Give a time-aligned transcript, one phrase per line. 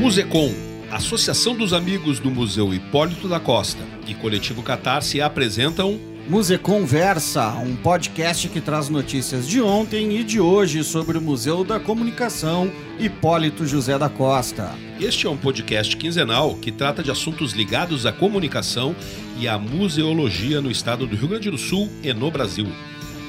[0.00, 0.52] Musecom,
[0.90, 8.48] Associação dos Amigos do Museu Hipólito da Costa e Coletivo Catarse apresentam Museconversa, um podcast
[8.48, 13.98] que traz notícias de ontem e de hoje sobre o Museu da Comunicação Hipólito José
[13.98, 14.70] da Costa.
[15.02, 18.94] Este é um podcast quinzenal que trata de assuntos ligados à comunicação
[19.36, 22.68] e à museologia no estado do Rio Grande do Sul e no Brasil.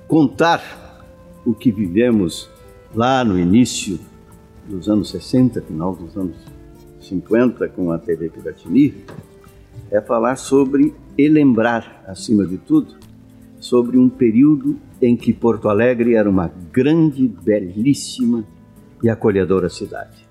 [0.09, 1.07] contar
[1.47, 2.51] o que vivemos
[2.93, 3.97] lá no início
[4.69, 6.50] dos anos 60, final dos anos
[7.11, 8.95] 50 com a TV Piratini,
[9.91, 12.95] é falar sobre e lembrar, acima de tudo,
[13.59, 18.45] sobre um período em que Porto Alegre era uma grande, belíssima
[19.03, 20.29] e acolhedora cidade.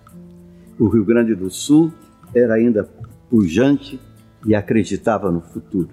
[0.80, 1.92] O Rio Grande do Sul
[2.34, 2.90] era ainda
[3.30, 4.00] pujante
[4.46, 5.90] e acreditava no futuro.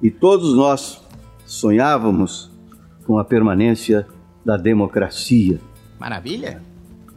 [0.00, 1.02] E todos nós
[1.44, 2.50] sonhávamos
[3.04, 4.06] com a permanência
[4.44, 5.60] da democracia.
[6.00, 6.62] Maravilha!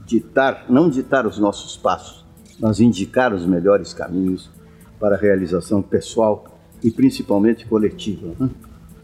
[0.06, 2.25] Ditar, não ditar os nossos passos,
[2.59, 4.49] mas indicar os melhores caminhos
[4.99, 8.33] para a realização pessoal e principalmente coletiva.
[8.39, 8.49] Né?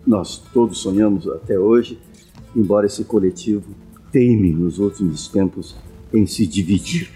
[0.06, 2.00] Nós todos sonhamos até hoje,
[2.56, 3.76] embora esse coletivo
[4.12, 5.76] teime nos últimos tempos
[6.14, 7.10] em se dividir,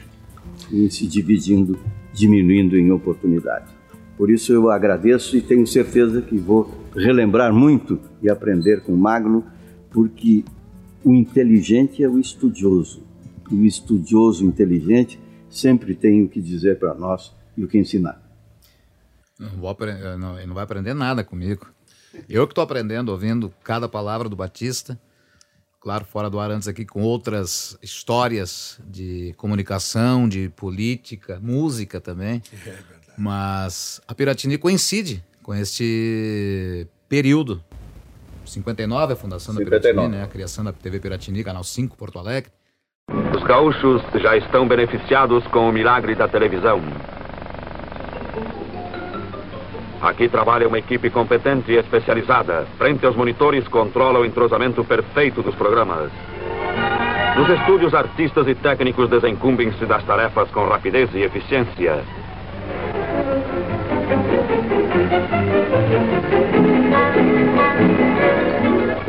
[0.71, 1.77] em se dividindo,
[2.13, 3.75] diminuindo em oportunidade.
[4.17, 9.43] Por isso eu agradeço e tenho certeza que vou relembrar muito e aprender com Magno,
[9.91, 10.45] porque
[11.03, 13.03] o inteligente é o estudioso.
[13.51, 15.19] E o estudioso inteligente
[15.57, 18.21] sempre tem o que dizer para nós e o que ensinar.
[19.39, 21.67] Não, vou aprender, não, não vai aprender nada comigo.
[22.29, 24.99] Eu que estou aprendendo, ouvindo cada palavra do Batista.
[25.79, 32.41] Claro, fora do ar antes aqui com outras histórias de comunicação, de política, música também.
[32.65, 32.77] É
[33.17, 37.63] Mas a Piratini coincide com este período.
[38.45, 39.69] 59 a fundação 59.
[39.69, 40.23] da Piratini, né?
[40.23, 42.51] a criação da TV Piratini, Canal 5, Porto Alegre.
[43.35, 46.81] Os gaúchos já estão beneficiados com o milagre da televisão.
[50.01, 52.65] Aqui trabalha uma equipe competente e especializada.
[52.77, 56.11] Frente aos monitores, controla o entrosamento perfeito dos programas.
[57.35, 62.03] Nos estúdios, artistas e técnicos desencumbem-se das tarefas com rapidez e eficiência.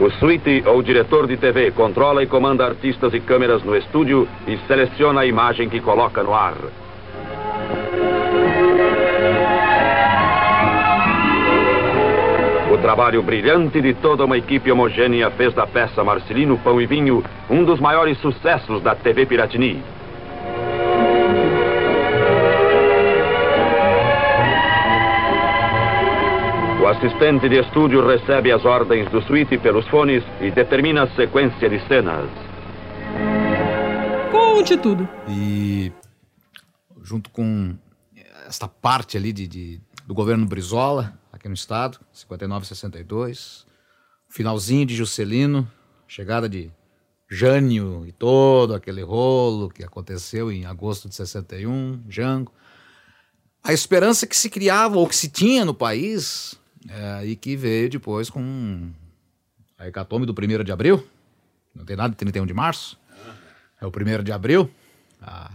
[0.07, 4.57] O suíte ou diretor de TV controla e comanda artistas e câmeras no estúdio e
[4.69, 6.55] seleciona a imagem que coloca no ar.
[12.73, 17.25] O trabalho brilhante de toda uma equipe homogênea fez da peça Marcelino Pão e Vinho
[17.51, 19.83] um dos maiores sucessos da TV Piratini.
[26.97, 31.79] Assistente de estúdio recebe as ordens do suíte pelos fones e determina a sequência de
[31.87, 32.31] cenas.
[34.33, 35.07] Conte tudo.
[35.29, 35.93] E
[37.03, 37.77] junto com
[38.47, 43.67] esta parte ali de, de, do governo Brizola, aqui no estado, 59 62,
[44.31, 45.71] finalzinho de Juscelino,
[46.09, 46.71] chegada de
[47.29, 52.53] Jânio e todo aquele rolo que aconteceu em agosto de 61, Jango.
[53.63, 56.59] a esperança que se criava ou que se tinha no país
[56.89, 58.91] é, e que veio depois com
[59.79, 61.07] a hecatombe do 1 de abril.
[61.75, 62.99] Não tem nada de 31 de março.
[63.81, 64.71] É o 1 de abril,
[65.21, 65.51] a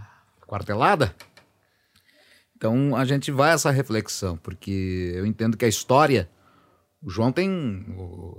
[0.47, 1.15] quartelada.
[2.55, 6.29] Então a gente vai a essa reflexão, porque eu entendo que a história.
[7.01, 7.83] O João tem,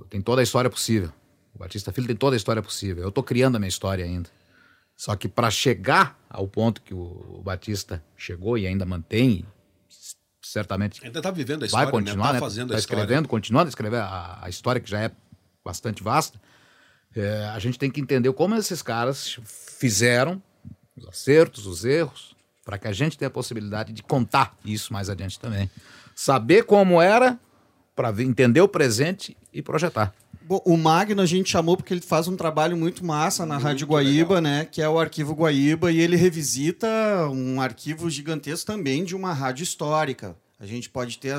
[0.09, 1.12] tem toda a história possível.
[1.53, 3.03] O Batista Filho tem toda a história possível.
[3.03, 4.31] Eu estou criando a minha história ainda.
[4.97, 9.45] Só que para chegar ao ponto que o Batista chegou e ainda mantém,
[10.43, 12.33] certamente ainda está vivendo a história, vai continuar, né?
[12.35, 15.11] Tá, tá fazendo tá a escrevendo, continuando a escrever a, a, história que já é
[15.65, 16.41] bastante vasta.
[17.15, 19.39] É, a gente tem que entender como esses caras
[19.79, 20.43] fizeram
[20.97, 22.35] os acertos, os erros,
[22.65, 25.71] para que a gente tenha a possibilidade de contar isso mais adiante também.
[26.15, 27.38] Saber como era
[27.94, 30.15] para entender o presente e projetar.
[30.44, 33.67] Bom, o Magno a gente chamou porque ele faz um trabalho muito massa na muito
[33.67, 34.43] Rádio Guaíba, legal.
[34.43, 34.65] né?
[34.65, 36.89] Que é o Arquivo Guaíba, e ele revisita
[37.31, 40.37] um arquivo gigantesco também de uma rádio histórica.
[40.62, 41.35] A gente pode ter,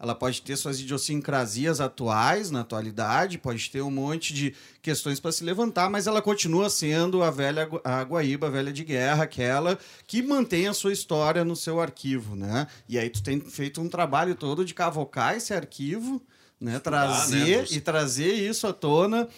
[0.00, 5.30] ela pode ter suas idiosincrasias atuais, na atualidade, pode ter um monte de questões para
[5.30, 9.78] se levantar, mas ela continua sendo a velha a Guaíba, a velha de guerra, aquela
[10.08, 12.66] que mantém a sua história no seu arquivo, né?
[12.88, 16.20] E aí tu tem feito um trabalho todo de cavocar esse arquivo,
[16.60, 16.80] né?
[16.80, 17.66] Trazer ah, né?
[17.70, 19.28] e trazer isso à tona,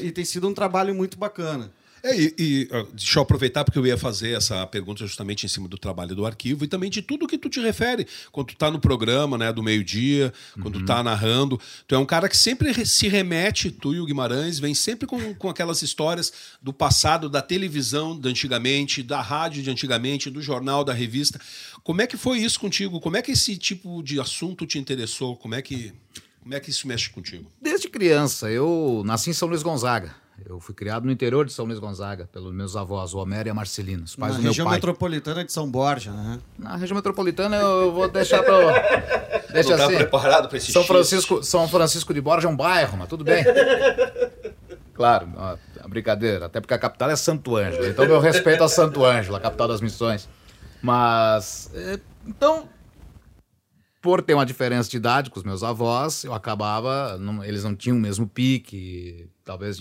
[0.00, 1.70] e tem sido um trabalho muito bacana.
[2.02, 5.68] É, e, e, deixa eu aproveitar porque eu ia fazer essa pergunta justamente em cima
[5.68, 8.06] do trabalho do arquivo e também de tudo que tu te refere.
[8.30, 10.62] Quando tu tá no programa, né, do meio-dia, uhum.
[10.62, 14.06] quando tu tá narrando, tu é um cara que sempre se remete, tu e o
[14.06, 19.62] Guimarães, vem sempre com, com aquelas histórias do passado, da televisão de antigamente, da rádio
[19.62, 21.40] de antigamente, do jornal, da revista.
[21.82, 23.00] Como é que foi isso contigo?
[23.00, 25.36] Como é que esse tipo de assunto te interessou?
[25.36, 25.92] Como é que,
[26.40, 27.50] como é que isso mexe contigo?
[27.60, 30.27] Desde criança, eu nasci em São Luís Gonzaga.
[30.46, 33.50] Eu fui criado no interior de São Luís Gonzaga, pelos meus avós, o Homero e
[33.50, 34.50] a Marcelina, os pais Na do meu pai.
[34.50, 36.38] região metropolitana de São Borja, né?
[36.58, 38.58] Na região metropolitana eu vou deixar para
[39.52, 39.92] Deixa Não assim.
[39.94, 43.24] Tá preparado para esse São Francisco, São Francisco de Borja é um bairro, mas tudo
[43.24, 43.44] bem.
[44.94, 45.56] claro, ó,
[45.88, 47.86] brincadeira, até porque a capital é Santo Ângelo.
[47.86, 50.28] Então meu respeito a Santo Ângelo, a capital das missões.
[50.82, 52.68] Mas é, então
[54.00, 57.74] por ter uma diferença de idade com os meus avós, eu acabava, não, eles não
[57.74, 59.80] tinham o mesmo pique, talvez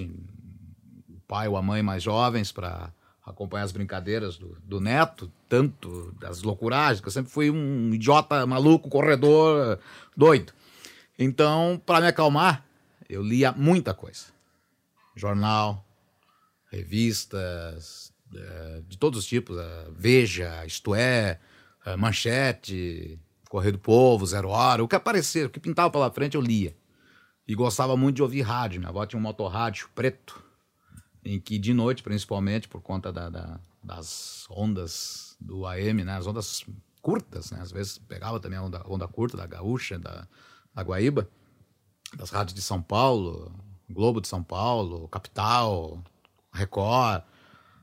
[1.27, 2.91] pai ou a mãe mais jovens para
[3.25, 8.45] acompanhar as brincadeiras do, do, neto, tanto das loucuragens, que eu sempre fui um idiota
[8.45, 9.79] maluco, corredor,
[10.15, 10.53] doido.
[11.19, 12.65] Então, para me acalmar,
[13.09, 14.27] eu lia muita coisa.
[15.15, 15.85] Jornal,
[16.71, 19.57] revistas, é, de todos os tipos,
[19.91, 21.39] Veja, Isto É,
[21.97, 23.19] Manchete,
[23.49, 26.75] Correio do Povo, Zero Hora, o que aparecer, o que pintava pela frente eu lia.
[27.47, 28.79] E gostava muito de ouvir rádio.
[28.79, 30.43] Minha avó tinha um motorrádio preto,
[31.27, 36.25] em que de noite, principalmente, por conta da, da, das ondas do AM, né, as
[36.25, 36.65] ondas
[37.01, 40.25] curtas, né, às vezes pegava também a onda, onda curta da Gaúcha, da,
[40.73, 41.29] da Guaíba,
[42.15, 43.51] das rádios de São Paulo,
[43.89, 46.01] Globo de São Paulo, Capital,
[46.51, 47.23] Record.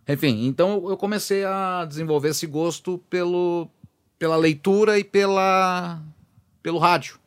[0.08, 3.68] Enfim, então eu comecei a desenvolver esse gosto pelo,
[4.18, 6.02] pela leitura e pela,
[6.62, 7.18] pelo rádio.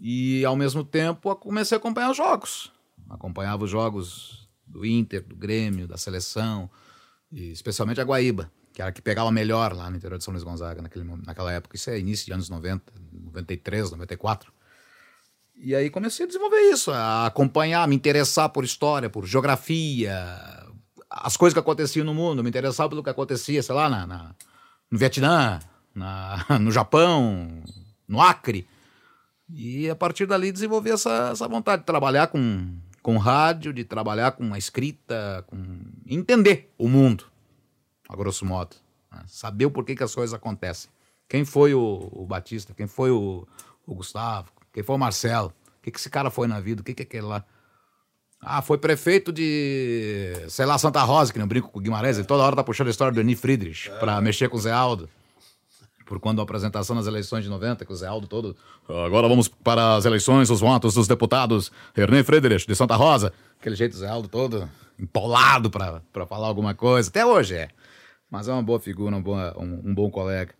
[0.00, 2.72] E ao mesmo tempo comecei a acompanhar os jogos.
[3.08, 4.45] Acompanhava os jogos
[4.76, 6.70] do Inter, do Grêmio, da seleção,
[7.32, 10.44] especialmente a Guaíba, que era a que pegava melhor lá no interior de São Luís
[10.44, 11.76] Gonzaga naquele, naquela época.
[11.76, 14.52] Isso é início de anos 90, 93, 94.
[15.56, 20.14] E aí comecei a desenvolver isso, a acompanhar, me interessar por história, por geografia,
[21.08, 24.34] as coisas que aconteciam no mundo, me interessar pelo que acontecia, sei lá, na, na
[24.90, 25.58] no Vietnã,
[25.94, 27.62] na, no Japão,
[28.06, 28.68] no Acre.
[29.48, 32.76] E a partir dali desenvolvi essa, essa vontade de trabalhar com,
[33.06, 35.56] com rádio, de trabalhar com a escrita, com
[36.04, 37.26] entender o mundo,
[38.08, 38.74] a grosso modo.
[39.12, 39.22] Né?
[39.28, 40.90] Saber o porquê que as coisas acontecem.
[41.28, 43.46] Quem foi o, o Batista, quem foi o,
[43.86, 46.84] o, Gustavo, quem foi o Marcelo, o que, que esse cara foi na vida, o
[46.84, 47.44] que, que é aquele lá.
[48.40, 52.26] Ah, foi prefeito de, sei lá, Santa Rosa, que não brinco com o Guimarães, ele
[52.26, 53.98] toda hora tá puxando a história do Eni Friedrich é.
[54.00, 55.08] para mexer com o Zé Aldo
[56.06, 58.56] por quando a apresentação nas eleições de 90, que o Zé Aldo todo.
[58.88, 61.70] Agora vamos para as eleições, os votos dos deputados.
[61.94, 63.32] René Friedrich, de Santa Rosa.
[63.60, 64.66] Aquele jeito, Zé Aldo todo
[64.98, 67.08] empolado para falar alguma coisa.
[67.08, 67.68] Até hoje é.
[68.30, 70.54] Mas é uma boa figura, um bom, um, um bom colega.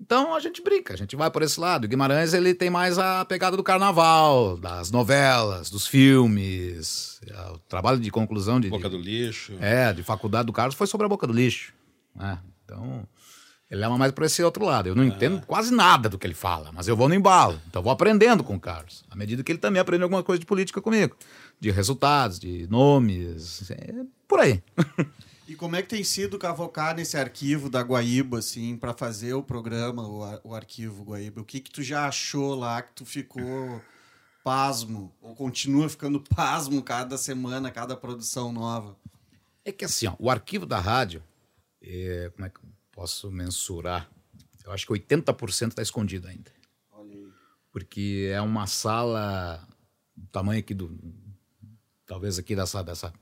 [0.00, 1.84] Então a gente brinca, a gente vai por esse lado.
[1.84, 7.20] O Guimarães ele tem mais a pegada do carnaval, das novelas, dos filmes.
[7.26, 8.70] É, o trabalho de conclusão de.
[8.70, 9.54] Boca de, do Lixo.
[9.60, 11.74] É, de faculdade do Carlos foi sobre a Boca do Lixo.
[12.14, 12.38] Né?
[12.64, 13.06] Então
[13.70, 14.88] ele leva mais para esse outro lado.
[14.88, 17.60] Eu não entendo quase nada do que ele fala, mas eu vou no embalo.
[17.68, 19.04] Então eu vou aprendendo com o Carlos.
[19.08, 21.16] À medida que ele também aprende alguma coisa de política comigo.
[21.60, 23.94] De resultados, de nomes, é
[24.26, 24.62] por aí.
[25.50, 29.42] E como é que tem sido cavocar nesse arquivo da Guaíba, assim, para fazer o
[29.42, 31.40] programa, o, o arquivo Guaíba?
[31.40, 33.82] O que que tu já achou lá que tu ficou
[34.44, 35.12] pasmo?
[35.20, 38.96] Ou continua ficando pasmo cada semana, cada produção nova?
[39.64, 41.20] É que assim, ó, o arquivo da rádio,
[41.82, 42.60] é, como é que
[43.00, 44.10] posso mensurar?
[44.62, 46.52] Eu acho que 80% está escondido ainda.
[47.72, 49.66] Porque é uma sala
[50.14, 50.98] do tamanho aqui do.
[52.06, 53.12] Talvez aqui dessa, dessa.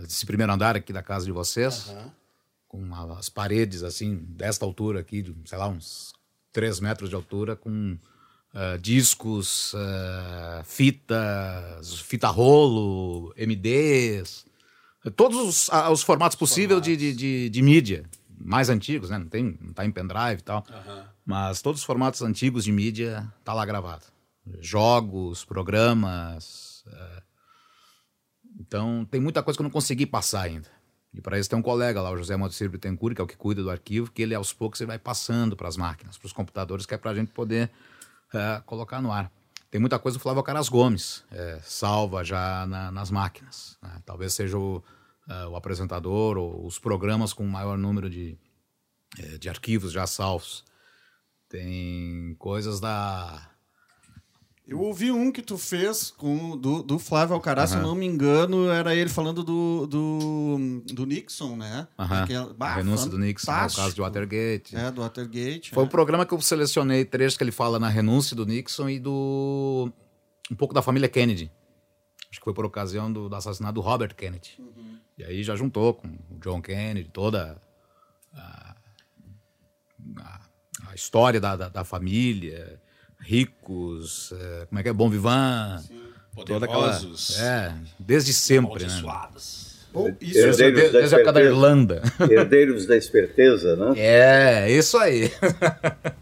[0.00, 1.90] Desse primeiro andar aqui da casa de vocês.
[1.90, 2.12] Aham.
[2.66, 6.12] Com as paredes assim, desta altura aqui, de, sei lá, uns
[6.52, 7.98] 3 metros de altura, com
[8.54, 14.46] ah, discos, ah, fitas, fita rolo, MDs,
[15.16, 18.08] todos os, ah, os formatos possíveis de, de, de, de mídia,
[18.42, 19.18] mais antigos, né?
[19.18, 20.64] Não tem, não tá em pendrive e tal.
[21.24, 24.04] Mas todos os formatos antigos de mídia tá lá gravado.
[24.60, 26.82] Jogos, programas.
[26.86, 27.22] eh,
[28.60, 30.68] Então tem muita coisa que eu não consegui passar ainda.
[31.12, 33.36] E para isso tem um colega lá, o José Moacir Bittencourt, que é o que
[33.36, 36.32] cuida do arquivo, que ele aos poucos ele vai passando para as máquinas, para os
[36.32, 37.70] computadores, que é para a gente poder
[38.32, 39.30] eh, colocar no ar.
[39.72, 43.76] Tem muita coisa do Flávio Caras Gomes, eh, salva já na- nas máquinas.
[43.82, 44.00] né?
[44.06, 44.82] Talvez seja o,
[45.30, 48.36] eh, o apresentador ou os programas com maior número de,
[49.18, 50.64] eh, de arquivos já salvos.
[51.48, 53.48] Tem coisas da.
[54.66, 58.06] Eu ouvi um que tu fez com do, do Flávio Alcaraz, se eu não me
[58.06, 61.88] engano, era ele falando do, do, do Nixon, né?
[61.98, 63.82] Aham, Aquela- a bah, renúncia do Nixon, né, o fantástico.
[63.82, 64.76] caso de Watergate.
[64.76, 65.70] É, do Watergate.
[65.74, 65.86] Foi é.
[65.86, 69.92] um programa que eu selecionei trechos que ele fala na renúncia do Nixon e do.
[70.48, 71.50] um pouco da família Kennedy.
[72.30, 74.56] Acho que foi por ocasião do, do assassinato do Robert Kennedy.
[75.20, 77.58] E aí já juntou com o John Kennedy, toda
[78.34, 78.74] a,
[80.18, 80.40] a-
[80.88, 82.80] a história da, da, da família,
[83.20, 85.82] ricos, eh, como é que é, Bom Vivant.
[86.46, 86.98] Toda aquela,
[87.38, 89.02] é, desde sempre, né?
[89.92, 90.62] Bom, Herdeiros isso, Desde,
[90.92, 91.42] da desde a época da.
[91.42, 92.02] Irlanda.
[92.30, 93.92] Herdeiros da esperteza, né?
[94.00, 95.30] É, isso aí.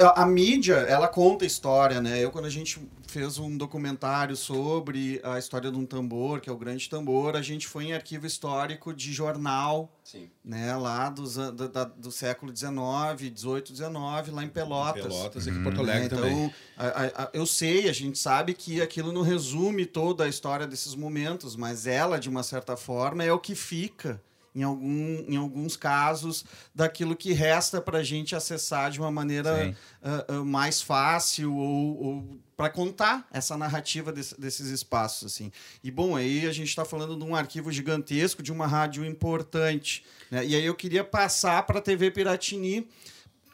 [0.00, 2.22] A, a mídia, ela conta história, né?
[2.22, 6.52] Eu, quando a gente fez um documentário sobre a história de um tambor, que é
[6.52, 10.28] o Grande Tambor, a gente foi em arquivo histórico de jornal, Sim.
[10.44, 10.76] né?
[10.76, 15.02] Lá dos, da- da- do século XIX, XVIII, XIX, lá em Pelotas.
[15.04, 16.08] Pelotas, aqui em Porto Alegre né?
[16.08, 16.32] também.
[16.44, 20.28] Então, a- a- a- eu sei, a gente sabe que aquilo não resume toda a
[20.28, 24.20] história desses momentos, mas ela, de uma certa forma, é o que fica,
[24.58, 29.74] em, algum, em alguns casos, daquilo que resta para a gente acessar de uma maneira
[30.02, 35.32] ah, ah, mais fácil ou, para contar essa narrativa desse- desses espaços.
[35.32, 35.52] assim.
[35.84, 40.04] E, bom, aí a gente está falando de um arquivo gigantesco, de uma rádio importante.
[40.30, 40.44] né?
[40.44, 42.88] E aí eu queria passar para a TV Piratini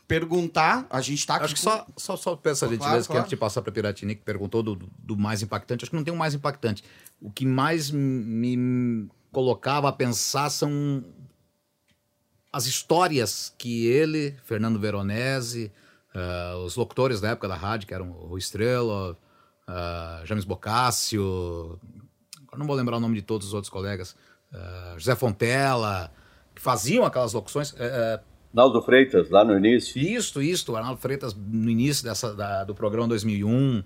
[0.07, 3.07] perguntar, a gente está aqui Acho que só, só, só peço a Claro, gentileza que
[3.09, 3.21] claro.
[3.21, 6.13] antes de passar para Piratini, que perguntou do, do mais impactante, acho que não tem
[6.13, 6.85] um mais impactante.
[7.21, 11.05] O que mais me colocava a pensar são
[12.53, 15.73] as histórias que ele, Fernando Veronese,
[16.15, 19.17] ah, os locutores da época da rádio, que eram o Estrela,
[19.67, 21.79] ah, James Boccaccio,
[22.57, 24.15] não vou lembrar o nome de todos os outros colegas,
[24.53, 26.13] ah, José Fontela,
[26.55, 27.75] que faziam aquelas locuções.
[27.77, 28.21] eh, eh,
[28.53, 30.01] Naldo Freitas, lá no início.
[30.01, 33.83] isto, isto, o Arnaldo Freitas, no início dessa, da- do programa 2001,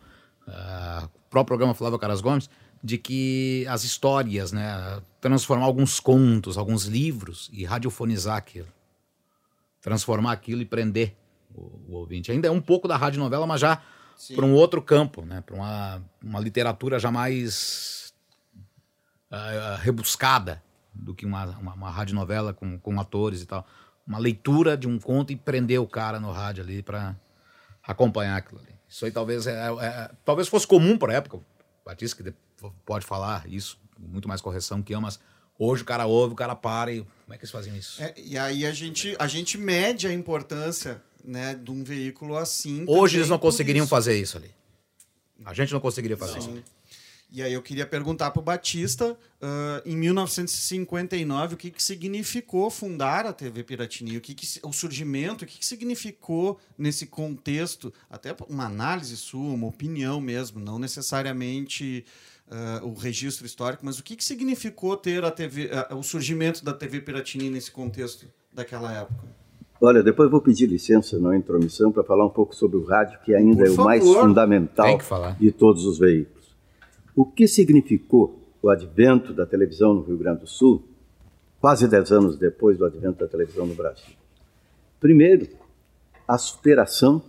[0.46, 2.50] ah, o próprio programa Flávio Caras Gomes,
[2.82, 8.68] de que as histórias, né, transformar alguns contos, alguns livros e radiofonizar aquilo.
[9.80, 11.14] Transformar aquilo e prender
[11.54, 12.30] o, o ouvinte.
[12.30, 13.82] Ainda é um pouco da radionovela, mas já
[14.34, 18.12] para um outro campo, né, para uma, uma literatura já mais
[19.30, 23.66] ah, rebuscada do que uma, uma, uma radionovela com, com atores e tal.
[24.06, 27.14] Uma leitura de um conto e prender o cara no rádio ali para
[27.82, 28.74] acompanhar aquilo ali.
[28.88, 31.36] Isso aí talvez é, é- talvez fosse comum para época.
[31.36, 31.44] O
[31.84, 32.34] Batista que
[32.84, 35.18] pode falar isso com muito mais correção que eu, mas
[35.58, 38.02] hoje o cara ouve, o cara para e como é que eles faziam isso?
[38.02, 42.84] É, e aí a gente, a gente mede a importância né, de um veículo assim.
[42.86, 43.90] hoje eles não conseguiriam isso.
[43.90, 44.50] fazer isso ali.
[45.44, 46.54] A gente não conseguiria fazer Sim.
[46.54, 46.78] isso.
[47.30, 52.70] E aí eu queria perguntar para o Batista, ah, em 1959, o que, que significou
[52.70, 54.16] fundar a TV Piratini?
[54.16, 57.92] O, que que, o surgimento, o que, que significou nesse contexto?
[58.08, 62.06] Até uma análise sua, uma opinião mesmo, não necessariamente
[62.50, 66.64] ah, o registro histórico, mas o que, que significou ter a TV, ah, o surgimento
[66.64, 69.38] da TV Piratini nesse contexto daquela época?
[69.80, 73.34] Olha, depois vou pedir licença na intromissão para falar um pouco sobre o rádio, que
[73.34, 74.22] ainda Por é o mais favor.
[74.22, 74.98] fundamental
[75.38, 76.48] de todos os veículos.
[77.14, 80.82] O que significou o advento da televisão no Rio Grande do Sul,
[81.60, 84.14] quase dez anos depois do advento da televisão no Brasil?
[84.98, 85.48] Primeiro,
[86.26, 87.22] a superação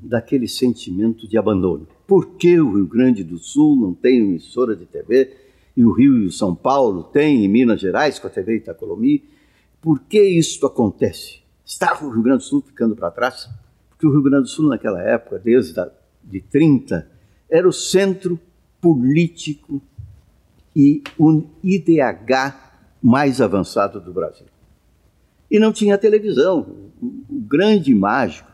[0.00, 1.86] daquele sentimento de abandono.
[2.06, 5.42] Por que o Rio Grande do Sul não tem emissora de TV
[5.76, 9.24] e o Rio e o São Paulo têm em Minas Gerais com a TV Itacolomi.
[9.80, 11.40] Por que isso acontece?
[11.64, 13.48] Estava o Rio Grande do Sul ficando para trás?
[13.88, 15.90] Porque o Rio Grande do Sul, naquela época, desde a,
[16.22, 17.08] de 30,
[17.48, 18.38] era o centro
[18.80, 19.80] político
[20.74, 22.54] e um IDH
[23.02, 24.46] mais avançado do Brasil.
[25.50, 26.66] E não tinha televisão.
[27.00, 28.50] O grande mágico,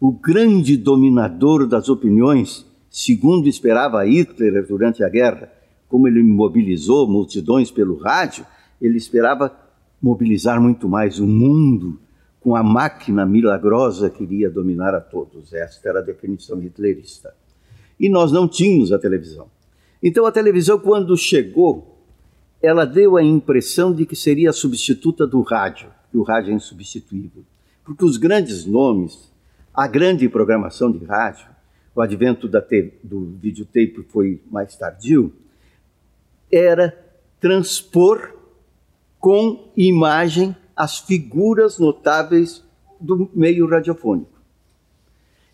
[0.00, 5.52] o grande dominador das opiniões, segundo esperava Hitler durante a guerra,
[5.88, 8.46] como ele mobilizou multidões pelo rádio,
[8.80, 9.52] ele esperava
[10.00, 11.98] mobilizar muito mais o mundo
[12.38, 15.52] com a máquina milagrosa que iria dominar a todos.
[15.52, 17.34] Esta era a definição hitlerista.
[17.98, 19.48] E nós não tínhamos a televisão.
[20.00, 21.98] Então a televisão, quando chegou,
[22.62, 26.54] ela deu a impressão de que seria a substituta do rádio, e o rádio é
[26.54, 27.42] insubstituível.
[27.84, 29.32] Porque os grandes nomes,
[29.74, 31.53] a grande programação de rádio,
[31.94, 32.62] o advento da
[33.02, 35.32] do videotape foi mais tardio,
[36.50, 36.96] era
[37.40, 38.34] transpor
[39.20, 42.64] com imagem as figuras notáveis
[43.00, 44.32] do meio radiofônico.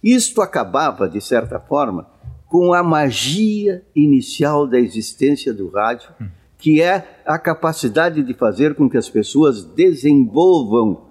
[0.03, 2.09] Isto acabava, de certa forma,
[2.47, 6.11] com a magia inicial da existência do rádio,
[6.59, 11.03] que é a capacidade de fazer com que as pessoas desenvolvam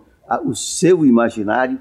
[0.46, 1.80] o seu imaginário,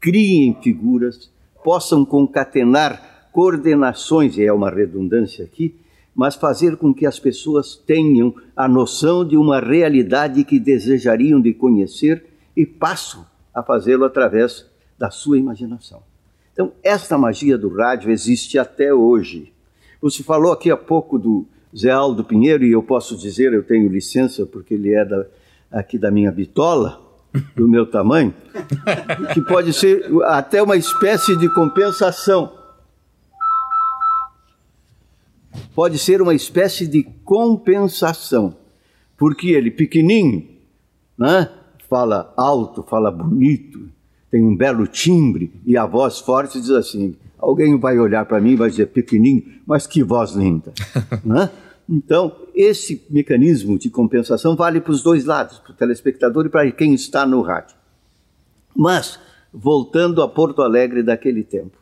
[0.00, 1.30] criem figuras,
[1.68, 5.76] possam concatenar coordenações, e é uma redundância aqui,
[6.14, 11.52] mas fazer com que as pessoas tenham a noção de uma realidade que desejariam de
[11.52, 12.24] conhecer
[12.56, 14.64] e passam a fazê-lo através
[14.98, 16.02] da sua imaginação.
[16.54, 19.52] Então, esta magia do rádio existe até hoje.
[20.00, 21.44] Você falou aqui há pouco do
[21.76, 25.26] Zé Aldo Pinheiro, e eu posso dizer, eu tenho licença, porque ele é da,
[25.70, 26.98] aqui da minha bitola,
[27.54, 28.34] do meu tamanho,
[29.32, 32.52] que pode ser até uma espécie de compensação.
[35.74, 38.56] Pode ser uma espécie de compensação,
[39.16, 40.46] porque ele pequenininho,
[41.16, 41.50] né?
[41.88, 43.88] fala alto, fala bonito,
[44.30, 48.52] tem um belo timbre e a voz forte diz assim: alguém vai olhar para mim
[48.52, 50.72] e vai dizer pequenininho, mas que voz linda.
[51.24, 51.50] né?
[51.88, 56.70] Então, esse mecanismo de compensação vale para os dois lados, para o telespectador e para
[56.70, 57.76] quem está no rádio.
[58.76, 59.18] Mas,
[59.52, 61.78] voltando a Porto Alegre daquele tempo,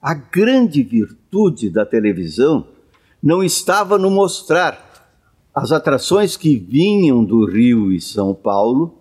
[0.00, 2.66] a grande virtude da televisão
[3.22, 4.88] não estava no mostrar
[5.54, 8.94] as atrações que vinham do Rio e São Paulo,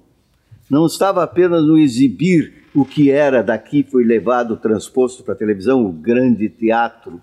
[0.69, 5.85] não estava apenas no exibir o que era daqui foi levado, transposto para a televisão,
[5.85, 7.21] o grande teatro,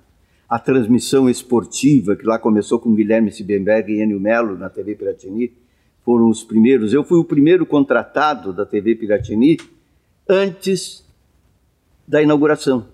[0.48, 5.52] a transmissão esportiva, que lá começou com Guilherme Sibemberg e Enio Melo na TV Piratini,
[6.04, 6.92] foram os primeiros.
[6.92, 9.58] Eu fui o primeiro contratado da TV Piratini
[10.28, 11.04] antes
[12.06, 12.86] da inauguração,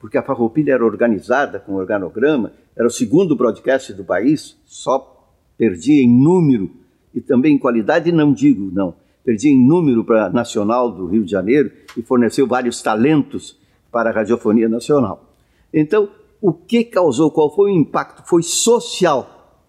[0.00, 6.02] porque a Farroupilha era organizada com organograma, era o segundo broadcast do país, só perdia
[6.02, 6.70] em número
[7.14, 11.24] e também em qualidade, não digo, não, perdia em número para a Nacional do Rio
[11.24, 13.56] de Janeiro e forneceu vários talentos
[13.92, 15.30] para a radiofonia nacional.
[15.72, 16.08] Então,
[16.42, 18.28] o que causou, qual foi o impacto?
[18.28, 19.62] Foi social,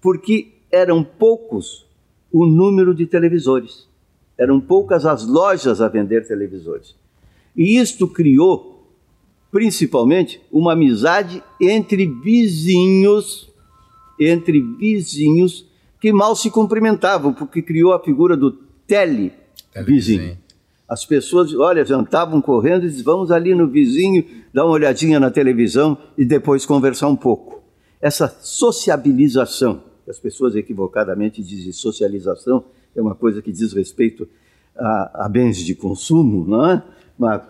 [0.00, 1.84] porque eram poucos
[2.32, 3.88] o número de televisores,
[4.38, 6.94] eram poucas as lojas a vender televisores.
[7.56, 8.86] E isto criou,
[9.50, 13.52] principalmente, uma amizade entre vizinhos,
[14.20, 15.66] entre vizinhos
[16.00, 18.52] que mal se cumprimentavam, porque criou a figura do
[18.86, 20.38] televizinho.
[20.88, 25.30] As pessoas, olha, jantavam correndo e diziam, vamos ali no vizinho, dar uma olhadinha na
[25.30, 27.60] televisão e depois conversar um pouco.
[28.00, 34.28] Essa sociabilização, as pessoas equivocadamente dizem socialização, é uma coisa que diz respeito
[34.76, 36.82] a, a bens de consumo, não é?
[37.18, 37.42] Mas,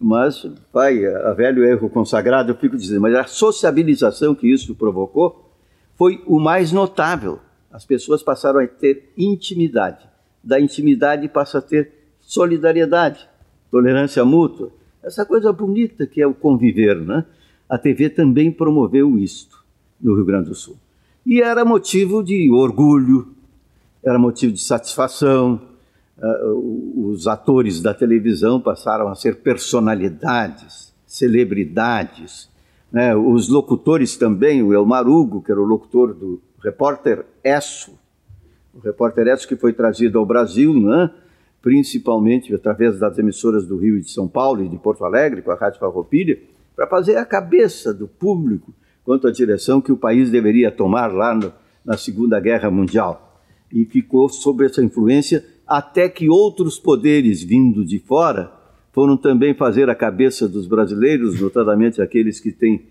[0.00, 5.52] mas vai, a velho erro consagrado, eu fico dizendo, mas a sociabilização que isso provocou
[5.96, 7.40] foi o mais notável.
[7.72, 10.06] As pessoas passaram a ter intimidade.
[10.42, 13.28] Da intimidade passa a ter solidariedade,
[13.70, 14.70] tolerância mútua.
[15.02, 17.24] Essa coisa bonita que é o conviver, né?
[17.68, 19.64] A TV também promoveu isto
[20.00, 20.76] no Rio Grande do Sul.
[21.24, 23.28] E era motivo de orgulho,
[24.02, 25.60] era motivo de satisfação.
[26.16, 32.48] Uh, os atores da televisão passaram a ser personalidades, celebridades.
[32.92, 33.14] Né?
[33.16, 37.98] Os locutores também, o Elmar Hugo, que era o locutor do repórter Esso,
[38.72, 41.10] o repórter Esso que foi trazido ao Brasil, né?
[41.64, 45.50] Principalmente através das emissoras do Rio e de São Paulo e de Porto Alegre, com
[45.50, 46.38] a Rádio Farroupilha,
[46.76, 48.70] para fazer a cabeça do público
[49.02, 51.50] quanto à direção que o país deveria tomar lá no,
[51.82, 53.40] na Segunda Guerra Mundial.
[53.72, 58.52] E ficou sob essa influência até que outros poderes vindo de fora
[58.92, 62.82] foram também fazer a cabeça dos brasileiros, notadamente aqueles que têm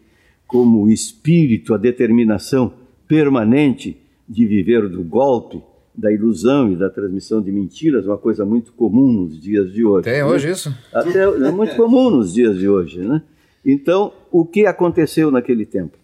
[0.47, 2.73] como espírito a determinação
[3.07, 3.95] permanente
[4.27, 5.61] de viver do golpe,
[5.95, 10.05] da ilusão e da transmissão de mentiras, uma coisa muito comum nos dias de hoje.
[10.05, 10.25] Tem né?
[10.25, 10.75] hoje isso?
[10.91, 12.99] Até, é muito comum nos dias de hoje.
[12.99, 13.21] Né?
[13.63, 15.97] Então, o que aconteceu naquele tempo?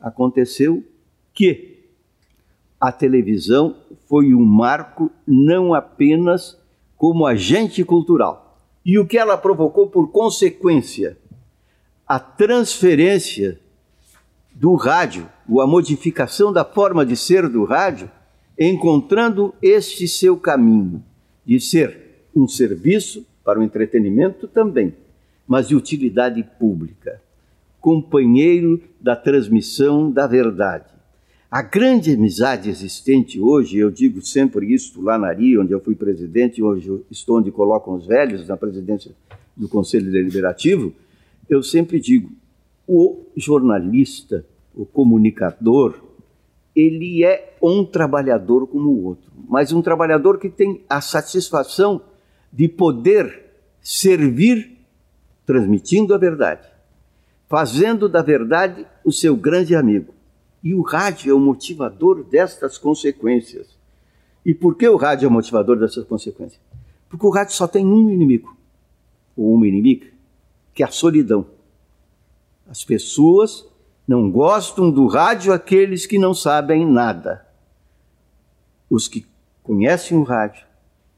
[0.00, 0.82] Aconteceu
[1.32, 1.76] que
[2.80, 3.76] a televisão
[4.08, 6.58] foi um marco não apenas
[6.96, 11.16] como agente cultural, e o que ela provocou por consequência?
[12.06, 13.60] A transferência
[14.52, 18.10] do rádio, ou a modificação da forma de ser do rádio,
[18.58, 21.02] encontrando este seu caminho
[21.46, 24.94] de ser um serviço para o entretenimento também,
[25.46, 27.20] mas de utilidade pública,
[27.80, 30.92] companheiro da transmissão da verdade.
[31.50, 35.94] A grande amizade existente hoje, eu digo sempre isso lá na ARI, onde eu fui
[35.94, 39.12] presidente, hoje estou onde colocam os velhos, na presidência
[39.56, 40.92] do Conselho Deliberativo,
[41.48, 42.30] eu sempre digo,
[42.86, 44.44] o jornalista,
[44.74, 46.07] o comunicador,
[46.78, 52.00] ele é um trabalhador como o outro, mas um trabalhador que tem a satisfação
[52.52, 53.46] de poder
[53.80, 54.78] servir
[55.44, 56.68] transmitindo a verdade,
[57.48, 60.14] fazendo da verdade o seu grande amigo.
[60.62, 63.66] E o rádio é o motivador destas consequências.
[64.44, 66.60] E por que o rádio é o motivador dessas consequências?
[67.08, 68.56] Porque o rádio só tem um inimigo,
[69.36, 70.06] ou uma inimiga,
[70.74, 71.46] que é a solidão.
[72.68, 73.66] As pessoas
[74.08, 77.46] não gostam do rádio aqueles que não sabem nada.
[78.88, 79.26] Os que
[79.62, 80.64] conhecem o rádio,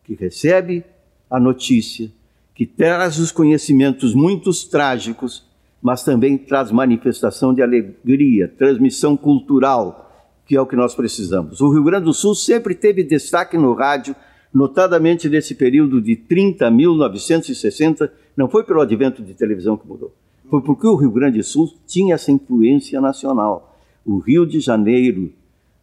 [0.02, 0.82] que recebem
[1.30, 2.10] a notícia,
[2.52, 5.46] que traz os conhecimentos muito trágicos,
[5.80, 11.60] mas também traz manifestação de alegria, transmissão cultural, que é o que nós precisamos.
[11.60, 14.16] O Rio Grande do Sul sempre teve destaque no rádio,
[14.52, 20.12] notadamente nesse período de 30 a 1960, não foi pelo advento de televisão que mudou
[20.50, 23.78] foi porque o Rio Grande do Sul tinha essa influência nacional.
[24.04, 25.32] O Rio de Janeiro,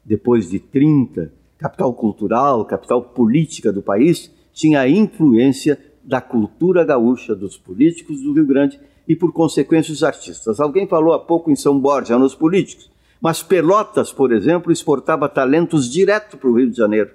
[0.04, 7.34] depois de 30, capital cultural, capital política do país, tinha a influência da cultura gaúcha,
[7.34, 10.60] dos políticos do Rio Grande e, por consequência, os artistas.
[10.60, 12.90] Alguém falou há pouco em São Borja, nos políticos,
[13.22, 17.12] mas Pelotas, por exemplo, exportava talentos direto para o Rio de Janeiro.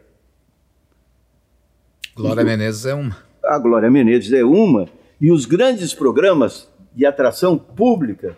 [2.14, 3.16] Glória Menezes é uma.
[3.44, 4.88] A Glória Menezes é uma.
[5.20, 8.36] E os grandes programas de atração pública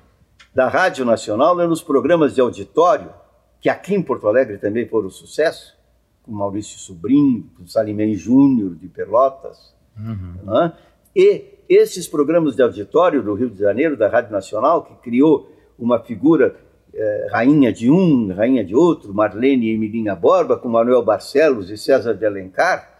[0.54, 3.10] da Rádio Nacional né, nos programas de auditório,
[3.60, 5.76] que aqui em Porto Alegre também foram um sucesso,
[6.22, 9.74] com Maurício Sobrinho, com Salimem Júnior de Pelotas.
[9.98, 10.36] Uhum.
[10.44, 10.72] Né?
[11.14, 15.98] E esses programas de auditório do Rio de Janeiro, da Rádio Nacional, que criou uma
[15.98, 16.56] figura
[16.92, 21.76] eh, rainha de um, rainha de outro, Marlene e Emilinha Borba, com Manuel Barcelos e
[21.76, 22.94] César de Alencar,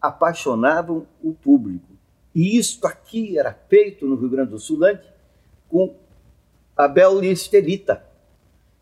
[0.00, 1.91] apaixonavam o público.
[2.34, 5.06] E isto aqui era feito no Rio Grande do Sul antes
[5.68, 5.94] com
[6.76, 8.02] Abel e Estelita,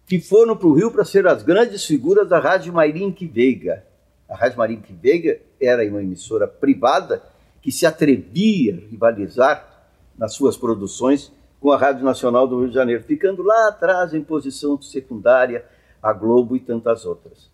[0.07, 3.85] que foram para o Rio para ser as grandes figuras da Rádio Mairink Veiga.
[4.29, 7.23] A Rádio Mairink Veiga era uma emissora privada
[7.61, 12.75] que se atrevia a rivalizar nas suas produções com a Rádio Nacional do Rio de
[12.75, 15.65] Janeiro, ficando lá atrás em posição secundária
[16.03, 17.51] a Globo e tantas outras.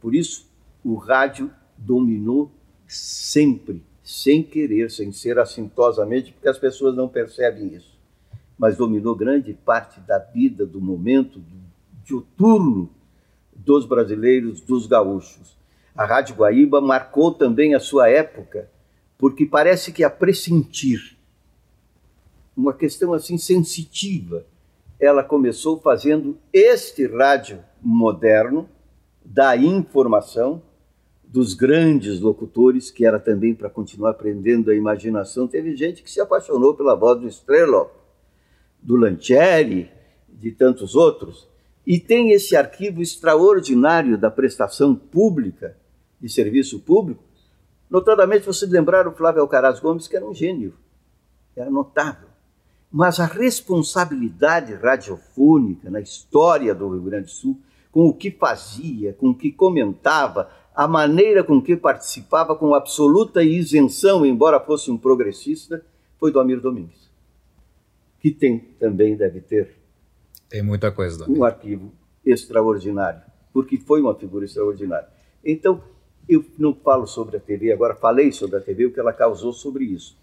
[0.00, 0.46] Por isso,
[0.84, 2.50] o rádio dominou
[2.86, 7.98] sempre sem querer, sem ser assintosamente, porque as pessoas não percebem isso.
[8.56, 11.56] Mas dominou grande parte da vida, do momento, do
[12.04, 12.88] diuturno
[13.52, 15.56] dos brasileiros, dos gaúchos.
[15.92, 18.70] A Rádio Guaíba marcou também a sua época,
[19.18, 21.18] porque parece que a pressentir,
[22.56, 24.46] uma questão assim sensitiva,
[25.00, 28.68] ela começou fazendo este rádio moderno
[29.24, 30.62] da informação,
[31.36, 35.46] dos grandes locutores, que era também para continuar aprendendo a imaginação.
[35.46, 37.90] Teve gente que se apaixonou pela voz do Strelov,
[38.82, 39.90] do Lancieri,
[40.26, 41.46] de tantos outros.
[41.86, 45.76] E tem esse arquivo extraordinário da prestação pública,
[46.18, 47.22] de serviço público.
[47.90, 50.72] Notadamente, você lembrar o Flávio Alcaraz Gomes, que era um gênio,
[51.54, 52.28] era notável.
[52.90, 57.60] Mas a responsabilidade radiofônica na história do Rio Grande do Sul,
[57.92, 63.42] com o que fazia, com o que comentava, a maneira com que participava com absoluta
[63.42, 65.82] isenção, embora fosse um progressista,
[66.20, 67.10] foi do Amir Domingues,
[68.20, 69.74] que tem também deve ter
[70.50, 71.90] tem muita coisa, um arquivo
[72.24, 73.22] extraordinário,
[73.54, 75.08] porque foi uma figura extraordinária.
[75.42, 75.82] Então,
[76.28, 79.52] eu não falo sobre a TV agora, falei sobre a TV, o que ela causou
[79.52, 80.16] sobre isso.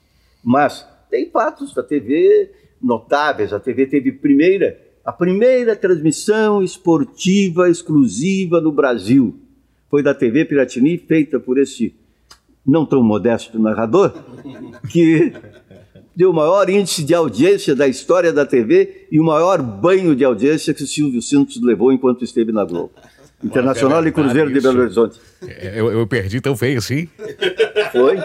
[0.43, 3.53] Mas tem fatos da TV notáveis.
[3.53, 9.42] A TV teve primeira, a primeira transmissão esportiva exclusiva no Brasil
[9.93, 11.93] foi da TV Piratini, feita por esse
[12.65, 14.11] não tão modesto narrador,
[14.89, 15.31] que
[16.15, 20.23] deu o maior índice de audiência da história da TV e o maior banho de
[20.25, 22.89] audiência que o Silvio Santos levou enquanto esteve na Globo.
[23.43, 25.19] Internacional e Cruzeiro de Belo Horizonte.
[25.47, 27.07] É, Eu, eu perdi tão feio assim.
[27.93, 28.17] Foi?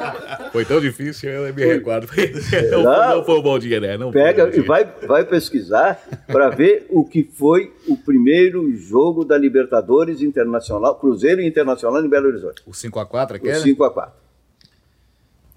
[0.51, 2.09] Foi tão difícil, eu me recordo.
[2.73, 3.25] Não, Não.
[3.25, 3.97] foi um bom dia, né?
[3.99, 4.65] Não foi um Pega bom e dia.
[4.65, 11.43] vai, vai pesquisar para ver o que foi o primeiro jogo da Libertadores Internacional, Cruzeiro
[11.43, 12.63] Internacional em Belo Horizonte.
[12.67, 13.61] O 5x4 O aquele?
[13.61, 14.13] 5 a 4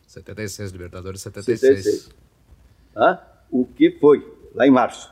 [0.07, 1.59] 76, Libertadores 76.
[1.83, 2.09] 76.
[2.93, 3.25] Tá?
[3.49, 4.25] O que foi?
[4.53, 5.09] Lá em março.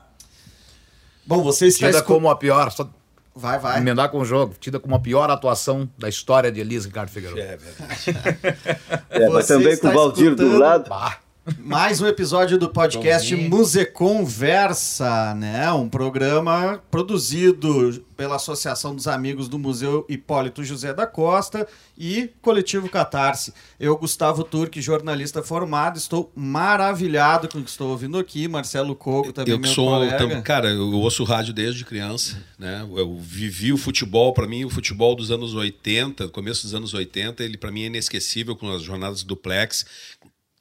[1.25, 2.89] Bom, você está escu- como a pior, só
[3.35, 3.77] Vai, vai.
[3.77, 7.39] emendar com o jogo, tida como a pior atuação da história de Elis Ricardo Figueiredo.
[7.39, 8.79] É verdade.
[9.09, 10.89] É, mas Você também está com o Valdir do escutando- lado.
[10.89, 11.17] Bah,
[11.57, 13.49] Mais um episódio do podcast Tomzinho.
[13.49, 15.71] Museconversa, né?
[15.71, 21.65] Um programa produzido pela Associação dos Amigos do Museu Hipólito José da Costa
[21.97, 23.53] e Coletivo Catarse.
[23.79, 28.47] Eu, Gustavo Turque, jornalista formado, estou maravilhado com o que estou ouvindo aqui.
[28.47, 30.17] Marcelo Cogo também, Eu meu sou, colega.
[30.17, 32.85] tam- cara, eu ouço rádio desde criança, né?
[32.95, 37.41] Eu vivi o futebol, para mim, o futebol dos anos 80, começo dos anos 80,
[37.43, 39.85] ele para mim é inesquecível com as jornadas do Plex,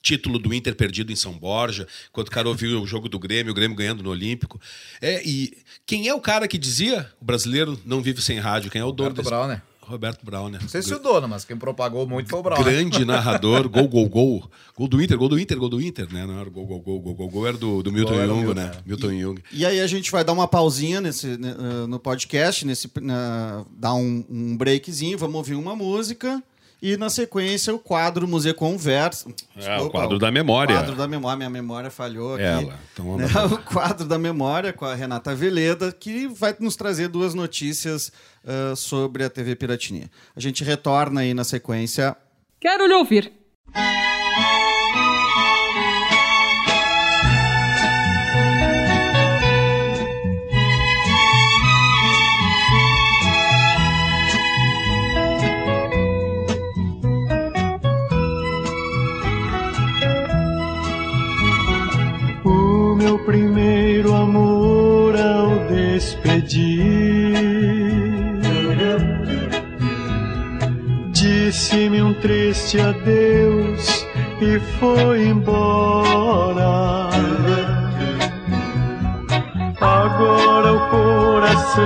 [0.08, 3.52] título do Inter perdido em São Borja, quando o cara ouviu o jogo do Grêmio,
[3.52, 4.58] o Grêmio ganhando no Olímpico.
[5.02, 5.52] É, e
[5.84, 8.70] quem é o cara que dizia o brasileiro não vive sem rádio?
[8.70, 9.62] Quem é o dono Roberto desse- Brown, né?
[9.82, 10.58] Roberto Brown, né?
[10.60, 12.58] Não sei se o dono, mas quem propagou muito foi o Brown.
[12.58, 12.64] né?
[12.64, 14.50] Grande narrador, gol, gol, gol.
[14.76, 16.26] Gol do Inter, gol do Inter, gol do Inter, né?
[16.26, 18.70] Não era gol, gol, gol, gol, gol, gol era do, do Milton Jung, Milton, né?
[18.76, 18.82] é.
[18.86, 19.40] Milton Jung.
[19.50, 21.54] E aí a gente vai dar uma pausinha nesse, né,
[21.88, 26.42] no podcast, nesse, na- dar um, um breakzinho, vamos ouvir uma música
[26.80, 29.28] e na sequência o quadro Museu Conversa.
[29.56, 30.76] É, o quadro da memória.
[30.76, 32.44] quadro da memória, minha memória falhou aqui.
[32.44, 32.78] Ela.
[32.92, 37.34] Então, Né, O quadro da memória com a Renata Veleda, que vai nos trazer duas
[37.34, 38.12] notícias
[38.44, 40.10] uh, sobre a TV Piratininha.
[40.36, 42.16] A gente retorna aí na sequência.
[42.60, 43.32] Quero lhe ouvir.
[63.28, 66.64] Primeiro amor ao despedir.
[71.12, 74.06] Disse-me um triste adeus
[74.40, 77.10] e foi embora.
[79.78, 81.84] Agora o coração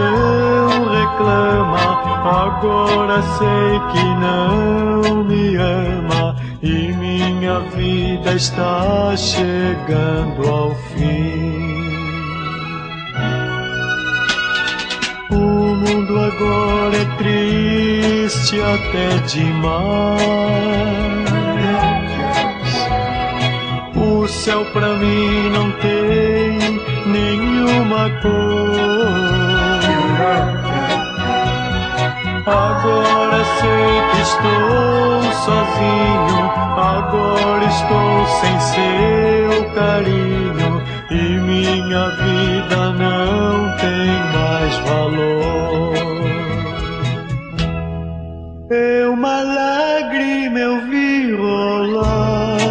[0.92, 6.21] reclama Agora sei que não me ama
[6.64, 11.82] E minha vida está chegando ao fim.
[15.28, 20.22] O mundo agora é triste até demais.
[23.96, 29.02] O céu pra mim não tem nenhuma cor.
[32.46, 36.21] Agora sei que estou sozinho,
[38.40, 45.92] sem seu carinho e minha vida não tem mais valor.
[48.70, 52.62] É uma lágrima eu vi rolar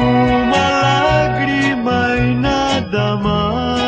[0.00, 3.86] uma lágrima e nada mais.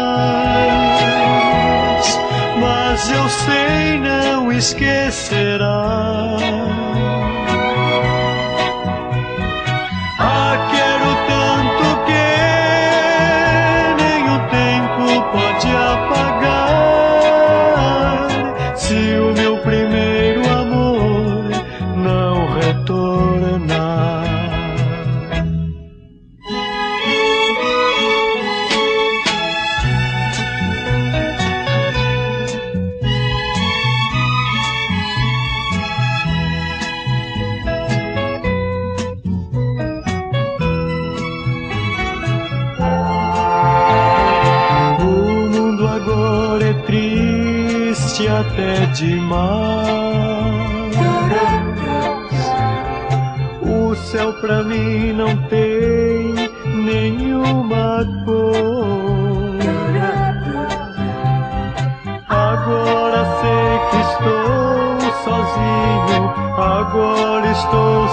[2.61, 5.79] Mas eu sei não esquecerá.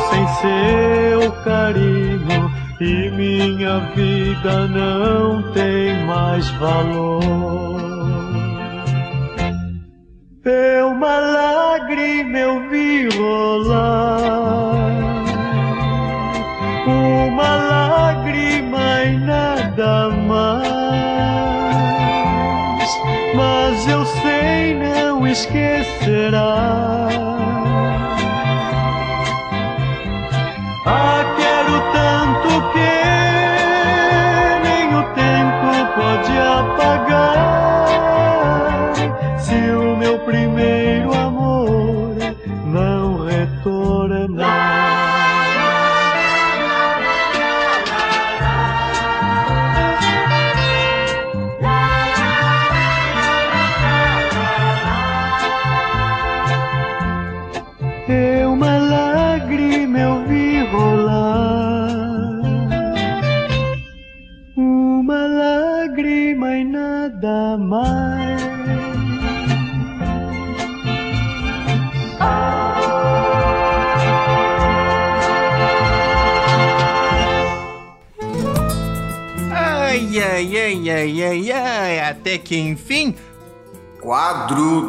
[0.09, 2.51] Sem seu carinho.
[2.79, 7.54] E minha vida não tem mais valor.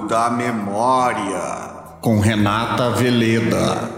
[0.06, 3.90] Da Memória, com Renata Veleda.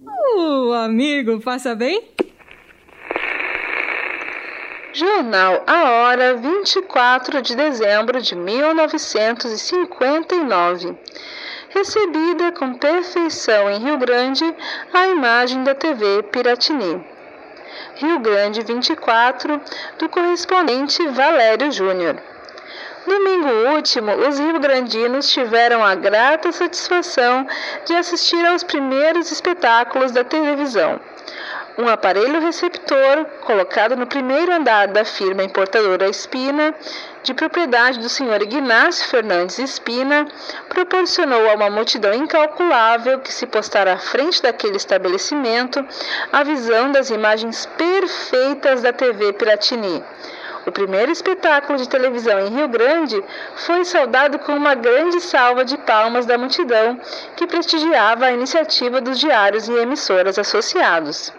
[0.00, 2.08] Uh, amigo, passa bem?
[4.94, 10.96] Jornal A Hora, 24 de dezembro de 1959.
[11.68, 14.42] Recebida com perfeição em Rio Grande
[14.92, 17.04] a imagem da TV Piratini.
[17.96, 19.60] Rio Grande 24,
[19.98, 22.29] do correspondente Valério Júnior.
[23.06, 27.46] Domingo último, os rio-grandinos tiveram a grata satisfação
[27.86, 31.00] de assistir aos primeiros espetáculos da televisão.
[31.78, 36.74] Um aparelho receptor, colocado no primeiro andar da firma importadora Espina,
[37.22, 40.26] de propriedade do senhor Ignácio Fernandes Espina,
[40.68, 45.82] proporcionou a uma multidão incalculável que se postara à frente daquele estabelecimento
[46.30, 50.04] a visão das imagens perfeitas da TV Piratini.
[50.70, 53.20] O primeiro espetáculo de televisão em Rio Grande
[53.56, 56.96] foi saudado com uma grande salva de palmas da multidão
[57.34, 61.32] que prestigiava a iniciativa dos diários e emissoras associados.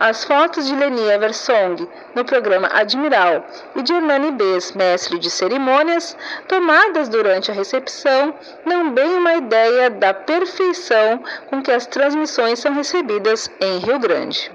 [0.00, 6.16] As fotos de Leni Eversong no programa Admiral e de Hernani Bess, mestre de cerimônias,
[6.48, 8.34] tomadas durante a recepção,
[8.66, 14.50] dão bem uma ideia da perfeição com que as transmissões são recebidas em Rio Grande.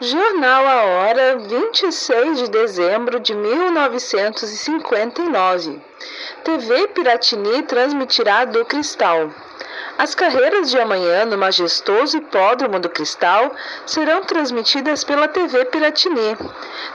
[0.00, 5.80] Jornal A Hora, 26 de dezembro de 1959.
[6.42, 9.30] TV Piratini transmitirá do Cristal.
[9.96, 13.54] As carreiras de amanhã no majestoso hipódromo do Cristal
[13.86, 16.36] serão transmitidas pela TV Piratini.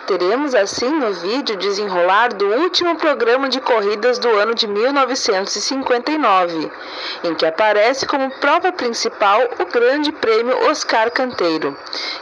[0.06, 6.70] Teremos assim no vídeo desenrolar do último programa de corridas do ano de 1959,
[7.24, 11.78] em que aparece como prova principal o Grande Prêmio Oscar Canteiro,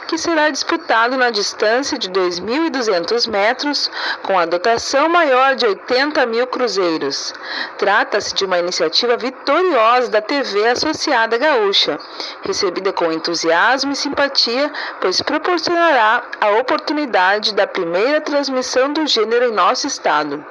[0.06, 3.90] que será disputado na distância de 2.200 metros
[4.22, 7.34] com a dotação maior de 80 mil cruzeiros.
[7.78, 11.98] Trata-se de uma iniciativa vitoriosa da TV Associada Gaúcha,
[12.42, 19.52] recebida com entusiasmo e simpatia, pois proporcionará a oportunidade da primeira transmissão do gênero em
[19.52, 20.44] nosso estado.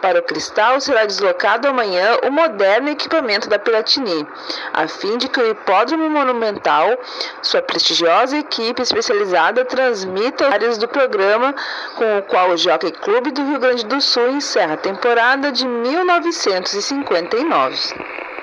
[0.00, 4.26] Para o Cristal será deslocado amanhã o moderno equipamento da Piratini,
[4.72, 6.96] a fim de que o Hipódromo Monumental,
[7.42, 11.54] sua prestigiosa equipe especializada, transmita áreas do programa
[11.96, 15.66] com o qual o Jockey Clube do Rio Grande do Sul encerra a temporada de
[15.66, 18.33] 1959.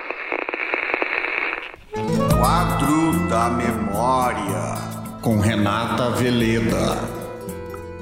[2.41, 4.73] Quadro da Memória,
[5.21, 6.97] com Renata Veleda.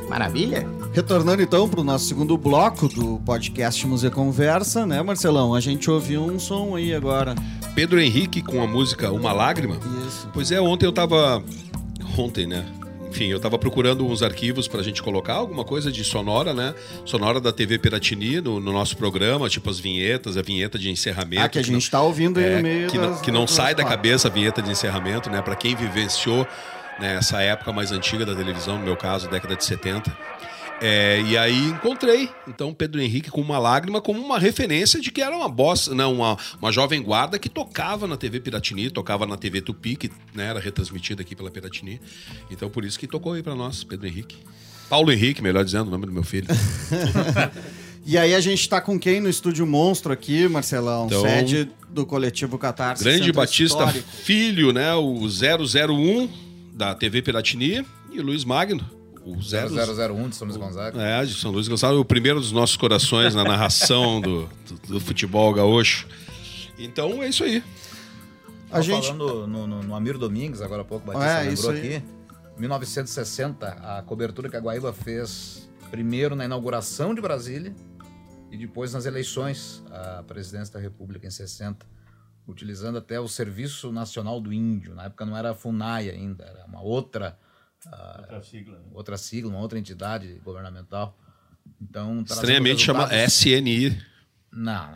[0.07, 0.65] Maravilha.
[0.93, 5.53] Retornando então para o nosso segundo bloco do podcast Música Conversa, né, Marcelão?
[5.53, 7.35] A gente ouviu um som aí agora.
[7.75, 9.77] Pedro Henrique com a música Uma Lágrima.
[10.07, 10.29] Isso.
[10.33, 11.43] Pois é, ontem eu tava.
[12.17, 12.65] Ontem, né?
[13.09, 16.75] Enfim, eu tava procurando uns arquivos pra gente colocar alguma coisa de sonora, né?
[17.05, 21.41] Sonora da TV Piratini no, no nosso programa, tipo as vinhetas, a vinheta de encerramento.
[21.43, 23.41] Ah, que a gente tá ouvindo aí é, no meio que, não, das- que não
[23.41, 23.97] das sai da quatro.
[23.97, 25.41] cabeça a vinheta de encerramento, né?
[25.41, 26.47] Pra quem vivenciou
[26.99, 30.15] né, essa época mais antiga da televisão, no meu caso, década de 70.
[30.81, 35.21] É, e aí encontrei, então, Pedro Henrique com uma lágrima como uma referência de que
[35.21, 39.35] era uma bossa, não, uma, uma jovem guarda que tocava na TV Piratini, tocava na
[39.35, 41.99] TV Tupi, que né, era retransmitida aqui pela Piratini.
[42.49, 44.37] Então, por isso que tocou aí pra nós, Pedro Henrique.
[44.89, 46.47] Paulo Henrique, melhor dizendo, o nome do meu filho.
[48.05, 51.05] E aí a gente tá com quem no Estúdio Monstro aqui, Marcelão?
[51.05, 53.03] Então, Sede do coletivo Catarse.
[53.03, 54.09] Grande Centro Batista Histórico.
[54.23, 54.95] Filho, né?
[54.95, 56.27] O 001
[56.73, 58.98] da TV Piratini e o Luiz Magno.
[59.25, 61.01] O 001 0001 de São Luís Gonzaga.
[61.01, 64.99] É, de São Luís Gonçalo, o primeiro dos nossos corações na narração do, do, do
[64.99, 66.07] futebol gaúcho.
[66.77, 67.63] Então é isso aí.
[68.67, 71.53] A Tava gente- Falando no, no, no Amiro Domingues, agora há pouco, Batista É, lembrou
[71.53, 71.95] isso aí.
[71.97, 72.05] aqui.
[72.57, 77.73] 1960, a cobertura que a Guaíba fez primeiro na inauguração de Brasília
[78.51, 81.85] e depois nas eleições à presidência da República em 60,
[82.47, 84.93] utilizando até o Serviço Nacional do Índio.
[84.95, 87.37] Na época não era a FUNAI ainda, era uma outra,
[87.87, 88.85] uh, outra, sigla, né?
[88.93, 91.17] outra sigla, uma outra entidade governamental.
[91.81, 94.01] Então, Estranhamente chama SNI.
[94.51, 94.91] Não,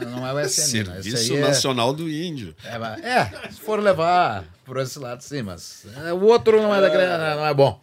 [0.00, 0.84] não, não, é o SNI.
[0.84, 2.56] Serviço é Nacional do Índio.
[2.64, 6.80] É, é, se for levar por esse lado, sim, mas é, o outro não é,
[6.80, 7.80] da, não é bom.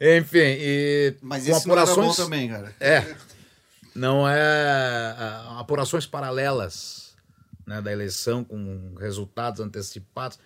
[0.00, 2.74] Enfim, e mas com apurações também, cara.
[2.80, 3.16] É.
[3.94, 5.14] Não é
[5.58, 7.14] apurações paralelas
[7.66, 10.38] né, da eleição com resultados antecipados.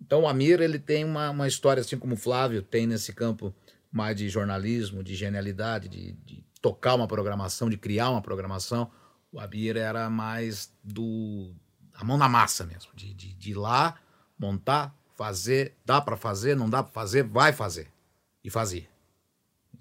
[0.00, 3.54] Então o Amir ele tem uma, uma história assim como o Flávio tem nesse campo
[3.92, 8.90] mais de jornalismo, de genialidade, de, de tocar uma programação, de criar uma programação.
[9.32, 11.54] O Amir era mais do
[11.94, 14.00] a mão na massa mesmo, de, de, de ir lá,
[14.38, 17.88] montar, fazer, dá para fazer, não dá para fazer, vai fazer.
[18.42, 18.88] E fazia.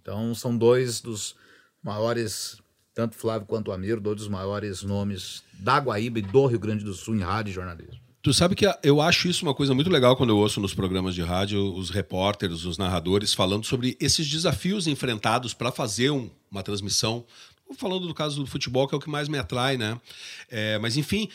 [0.01, 1.35] Então são dois dos
[1.81, 2.61] maiores,
[2.93, 6.93] tanto Flávio quanto Amir, dois dos maiores nomes da Guaíba e do Rio Grande do
[6.93, 8.08] Sul em rádio e jornalismo.
[8.21, 11.15] Tu sabe que eu acho isso uma coisa muito legal quando eu ouço nos programas
[11.15, 16.61] de rádio os repórteres, os narradores falando sobre esses desafios enfrentados para fazer um, uma
[16.61, 17.25] transmissão.
[17.77, 19.99] Falando do caso do futebol, que é o que mais me atrai, né?
[20.49, 21.29] É, mas enfim,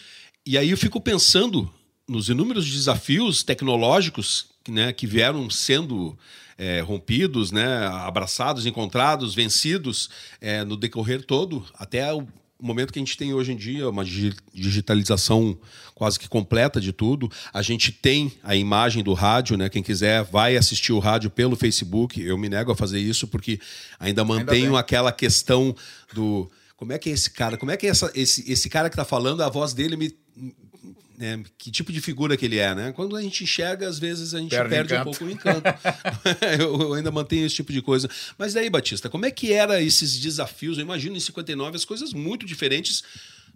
[0.45, 1.72] e aí eu fico pensando
[2.07, 6.18] nos inúmeros desafios tecnológicos né, que vieram sendo
[6.59, 12.26] é, rompidos, né, abraçados, encontrados, vencidos é, no decorrer todo, até o
[12.66, 15.58] momento que a gente tem hoje em dia, uma digitalização
[15.94, 17.30] quase que completa de tudo.
[17.52, 19.68] A gente tem a imagem do rádio, né?
[19.68, 22.20] Quem quiser vai assistir o rádio pelo Facebook.
[22.20, 23.60] Eu me nego a fazer isso porque
[23.98, 25.74] ainda mantenho ainda aquela questão
[26.12, 27.56] do como é que é esse cara?
[27.56, 30.14] Como é que é essa, esse, esse cara que está falando, a voz dele me,
[31.16, 32.92] né, que tipo de figura que ele é, né?
[32.92, 35.62] Quando a gente enxerga, às vezes a gente perde, perde um pouco o encanto.
[36.58, 38.08] eu ainda mantenho esse tipo de coisa.
[38.36, 40.78] Mas daí, Batista, como é que eram esses desafios?
[40.78, 43.04] Eu imagino em 59 as coisas muito diferentes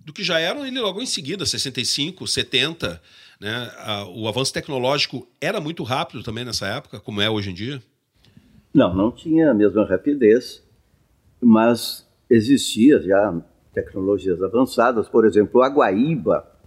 [0.04, 3.00] do que já eram ele logo em seguida, 65, 70.
[3.40, 3.70] Né?
[4.14, 7.82] O avanço tecnológico era muito rápido também nessa época, como é hoje em dia?
[8.72, 10.62] Não, não tinha a mesma rapidez,
[11.40, 13.34] mas existia já
[13.72, 15.09] tecnologias avançadas.
[15.09, 16.57] Por exemplo, a Guaíba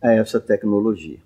[0.00, 1.18] a essa tecnologia.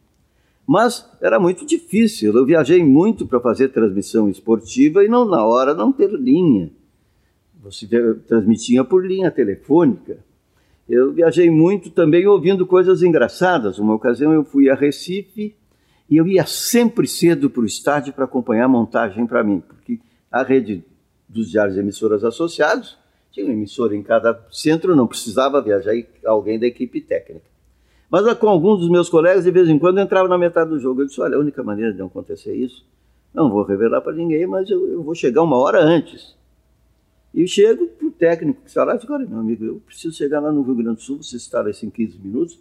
[0.67, 2.37] Mas era muito difícil.
[2.37, 6.71] Eu viajei muito para fazer transmissão esportiva e não na hora não ter linha.
[7.63, 7.89] Você
[8.29, 10.19] transmitia por linha telefônica.
[10.89, 13.79] Eu viajei muito também ouvindo coisas engraçadas.
[13.79, 15.55] Uma ocasião eu fui a Recife
[16.09, 20.01] e eu ia sempre cedo para o estádio para acompanhar a montagem para mim, porque
[20.31, 20.85] a rede
[21.29, 23.00] dos diários emissoras associados
[23.31, 25.93] tinha um emissor em cada centro, não precisava viajar
[26.25, 27.51] alguém da equipe técnica.
[28.11, 31.03] Mas com alguns dos meus colegas, de vez em quando, entrava na metade do jogo.
[31.03, 32.85] Eu disse: olha, a única maneira de não acontecer isso,
[33.33, 36.35] não vou revelar para ninguém, mas eu, eu, vou chegar uma hora antes.
[37.33, 40.17] E chego para o técnico que está lá e digo: olha, meu amigo, eu preciso
[40.17, 42.59] chegar lá no Rio Grande do Sul, você está lá em 15 minutos,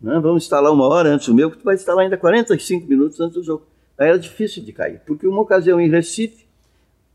[0.00, 0.20] Né?
[0.20, 3.34] Vamos instalar uma hora antes do meu, que tu vai instalar ainda 45 minutos antes
[3.34, 3.66] do jogo.
[3.98, 6.46] Aí era difícil de cair, porque uma ocasião em Recife,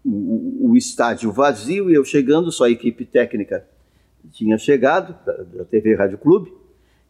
[0.06, 3.66] o, o, estádio vazio e eu chegando, só a equipe técnica
[4.32, 6.54] tinha chegado, da, da TV Rádio Clube,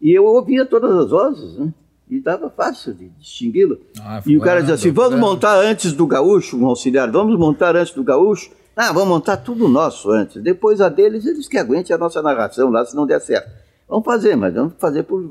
[0.02, 1.74] e eu ouvia todas as vozes, né?
[2.10, 3.80] E dava fácil de distingui-lo.
[4.02, 7.76] Ah, e o cara dizia assim: vamos montar antes do gaúcho, um auxiliar, vamos montar
[7.76, 8.50] antes do gaúcho.
[8.76, 10.42] Ah, vamos montar tudo nosso antes.
[10.42, 13.52] Depois a deles, eles que aguentem a nossa narração lá se não der certo.
[13.88, 15.22] Vamos fazer, mas vamos fazer por.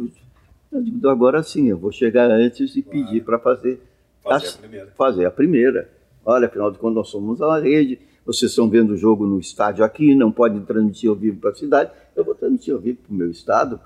[0.71, 3.81] Eu digo, agora sim, eu vou chegar antes e pedir para fazer,
[4.23, 4.93] Fazer as- a primeira.
[4.97, 5.91] fazer a primeira.
[6.29, 9.83] Olha, afinal de contas, nós somos uma rede, vocês estão vendo o jogo no estádio
[9.83, 13.15] aqui, não podem transmitir ao vivo para a cidade, eu vou transmitir ao vivo para
[13.15, 13.81] o meu estado.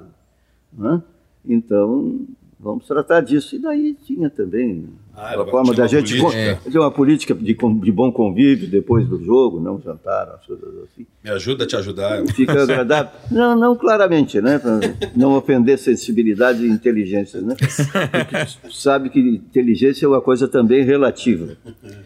[0.72, 1.00] né?
[1.44, 2.26] Então,
[2.58, 3.54] vamos tratar disso.
[3.54, 6.60] E daí tinha também Ah, a era- forma da uma gente política.
[6.64, 11.06] fazer uma política de, de bom convívio depois do jogo, não jantar, as coisas assim.
[11.22, 12.24] Me ajuda a te ajudar.
[12.28, 13.12] Fica agradável.
[13.30, 14.58] Não, não claramente, né?
[14.58, 14.80] Para
[15.14, 17.54] não ofender sensibilidade e inteligência, né?
[17.58, 21.56] Porque sabe que inteligência é uma coisa também relativa.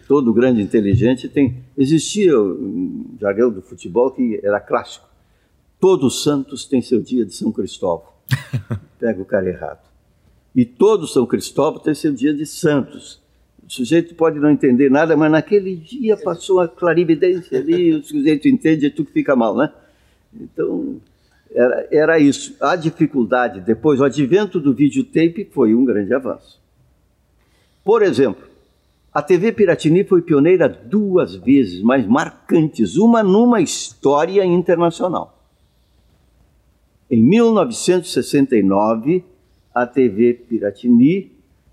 [0.08, 1.62] Todo grande inteligente tem.
[1.78, 5.06] Existia um jargão do futebol que era clássico.
[5.78, 8.08] Todos Santos tem seu dia de São Cristóvão.
[8.98, 9.86] Pega o cara errado.
[10.56, 13.20] E todo São Cristóvão tem seu dia de Santos.
[13.68, 18.48] O sujeito pode não entender nada, mas naquele dia passou a clarividência ali, o sujeito
[18.48, 19.70] entende e tu que fica mal, né?
[20.32, 20.96] Então,
[21.50, 22.56] era, era isso.
[22.58, 26.58] A dificuldade, depois, o advento do videotape foi um grande avanço.
[27.84, 28.46] Por exemplo,
[29.12, 35.38] a TV Piratini foi pioneira duas vezes, mais marcantes, uma numa história internacional.
[37.10, 39.22] Em 1969,
[39.76, 41.32] a TV Piratini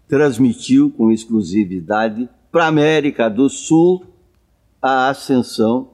[0.09, 4.05] transmitiu com exclusividade para a América do Sul
[4.81, 5.91] a ascensão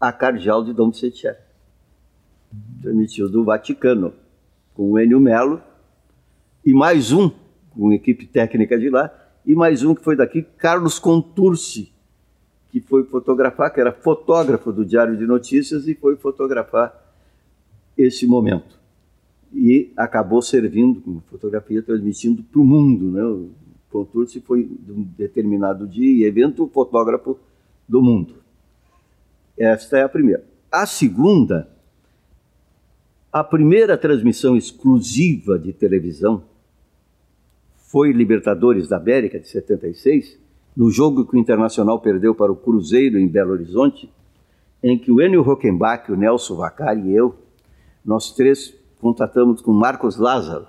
[0.00, 1.26] a cardeal de Dom Vicente.
[2.80, 4.14] Transmitiu do Vaticano
[4.74, 5.60] com o Enio Melo
[6.64, 7.28] e mais um
[7.70, 9.12] com equipe técnica de lá
[9.44, 11.92] e mais um que foi daqui, Carlos Contursi,
[12.70, 16.94] que foi fotografar, que era fotógrafo do Diário de Notícias e foi fotografar
[17.98, 18.81] esse momento.
[19.54, 23.10] E acabou servindo como fotografia, transmitindo para o mundo.
[23.10, 23.22] Né?
[23.22, 23.50] O
[23.90, 27.38] Contursi foi, de um determinado dia e evento, fotógrafo
[27.88, 28.34] do mundo.
[29.56, 30.44] Esta é a primeira.
[30.70, 31.68] A segunda,
[33.30, 36.44] a primeira transmissão exclusiva de televisão
[37.76, 40.38] foi Libertadores da América, de 76,
[40.74, 44.10] no jogo que o Internacional perdeu para o Cruzeiro em Belo Horizonte,
[44.82, 47.34] em que o Enio Rockenbach, o Nelson Vacari e eu,
[48.02, 50.68] nós três contatamos com Marcos Lázaro,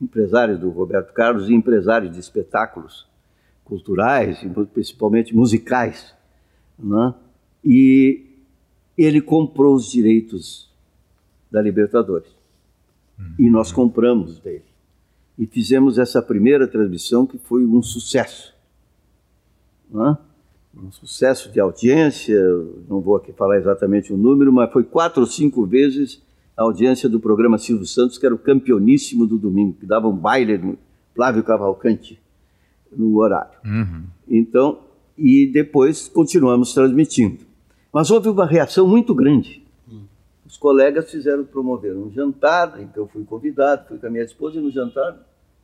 [0.00, 3.04] empresário do Roberto Carlos e empresário de espetáculos
[3.64, 4.38] culturais,
[4.72, 6.14] principalmente musicais.
[6.78, 7.12] Né?
[7.64, 8.26] E
[8.96, 10.70] ele comprou os direitos
[11.50, 12.30] da Libertadores.
[13.36, 14.64] E nós compramos dele.
[15.36, 18.54] E fizemos essa primeira transmissão que foi um sucesso.
[19.90, 20.16] Né?
[20.76, 22.40] Um sucesso de audiência,
[22.88, 26.22] não vou aqui falar exatamente o número, mas foi quatro ou cinco vezes
[26.60, 30.14] a audiência do programa Silvio Santos, que era o campeoníssimo do domingo, que dava um
[30.14, 30.78] baile no
[31.14, 32.20] Flávio Cavalcante
[32.94, 33.58] no horário.
[34.28, 34.80] Então,
[35.16, 37.46] e depois continuamos transmitindo.
[37.90, 39.66] Mas houve uma reação muito grande.
[40.44, 44.58] Os colegas fizeram promover um jantar, que eu fui convidado, fui com a minha esposa
[44.58, 45.16] e no jantar,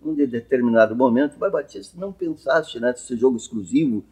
[0.03, 4.03] num de determinado momento, mas Batista, não pensaste nesse jogo exclusivo,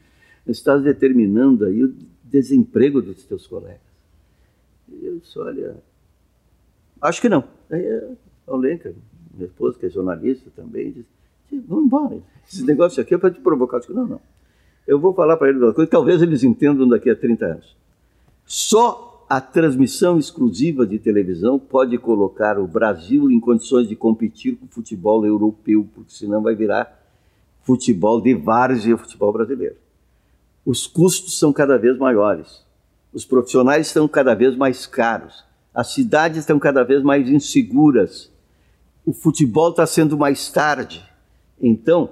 [0.46, 3.80] estás determinando aí o desemprego dos teus colegas.
[4.86, 5.76] E eu disse, olha,
[7.00, 7.44] acho que não.
[7.70, 7.86] Aí
[8.46, 8.94] a Olenka,
[9.32, 11.08] minha esposa, que é jornalista também, disse,
[11.66, 12.18] vamos embora.
[12.46, 13.76] Esse negócio aqui é para te provocar.
[13.76, 14.20] Eu disse, não, não.
[14.86, 17.76] Eu vou falar para eles uma coisa, talvez eles entendam daqui a 30 anos.
[18.44, 24.66] Só a transmissão exclusiva de televisão pode colocar o Brasil em condições de competir com
[24.66, 27.02] o futebol europeu, porque senão vai virar
[27.62, 29.76] futebol de várzea e futebol brasileiro.
[30.64, 32.64] Os custos são cada vez maiores,
[33.12, 35.44] os profissionais estão cada vez mais caros,
[35.74, 38.30] as cidades estão cada vez mais inseguras,
[39.04, 41.04] o futebol está sendo mais tarde.
[41.60, 42.10] Então,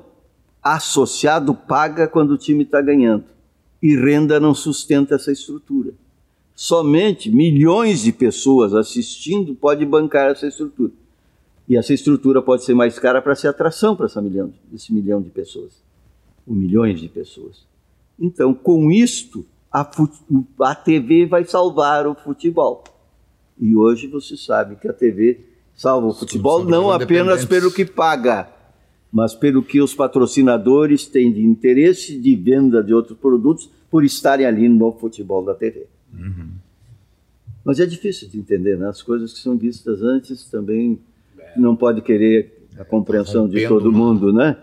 [0.63, 3.25] associado paga quando o time está ganhando
[3.83, 5.93] e renda não sustenta essa estrutura.
[6.55, 10.93] Somente milhões de pessoas assistindo pode bancar essa estrutura.
[11.69, 15.73] E essa estrutura pode ser mais cara para ser atração para esse milhão de pessoas,
[16.47, 17.65] ou milhões de pessoas.
[18.19, 19.89] Então, com isto, a,
[20.61, 22.85] a TV vai salvar o futebol.
[23.59, 25.41] E hoje você sabe que a TV
[25.75, 28.49] salva o futebol não apenas pelo que paga,
[29.11, 34.47] mas pelo que os patrocinadores têm de interesse de venda de outros produtos por estarem
[34.47, 35.87] ali no futebol da TV.
[36.13, 36.51] Uhum.
[37.65, 38.89] Mas é difícil de entender, né?
[38.89, 40.99] As coisas que são vistas antes também
[41.57, 44.57] não pode querer a compreensão de todo uma- mundo, né?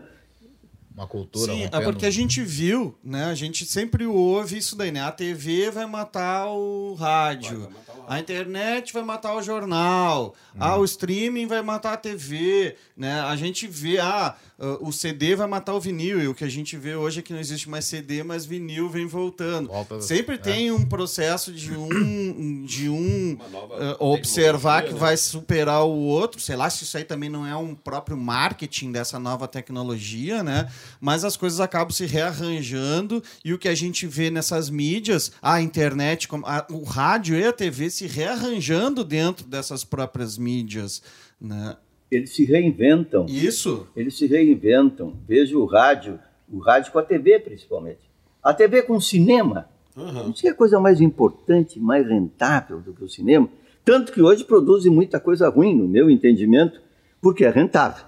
[0.93, 1.83] Uma cultura Sim, é rompendo.
[1.85, 3.25] porque a gente viu, né?
[3.25, 4.99] A gente sempre ouve isso daí, né?
[5.01, 7.69] A TV vai matar o rádio.
[8.09, 10.33] A internet vai matar o jornal.
[10.59, 13.21] Ah, o streaming vai matar a TV, né?
[13.21, 16.19] A gente vê, ah, ah, o CD vai matar o vinil.
[16.21, 18.89] E o que a gente vê hoje é que não existe mais CD, mas vinil
[18.89, 19.67] vem voltando.
[19.67, 20.37] Volta- Sempre é.
[20.39, 23.37] tem um processo de um, de um
[23.79, 26.41] ah, observar que vai superar o outro.
[26.41, 30.67] Sei lá se isso aí também não é um próprio marketing dessa nova tecnologia, né?
[30.99, 35.61] Mas as coisas acabam se rearranjando e o que a gente vê nessas mídias, a
[35.61, 41.01] internet, como- a- o rádio e a TV se rearranjando dentro dessas próprias mídias,
[41.39, 41.77] né?
[42.09, 43.25] Eles se reinventam.
[43.27, 43.87] Isso.
[43.95, 45.13] Eles se reinventam.
[45.27, 46.19] Veja o rádio,
[46.51, 48.09] o rádio com a TV principalmente.
[48.41, 49.69] A TV com o cinema.
[49.95, 53.49] Não sei a coisa mais importante, mais rentável do que o cinema.
[53.83, 56.81] Tanto que hoje produzem muita coisa ruim, no meu entendimento,
[57.21, 58.05] porque é rentável.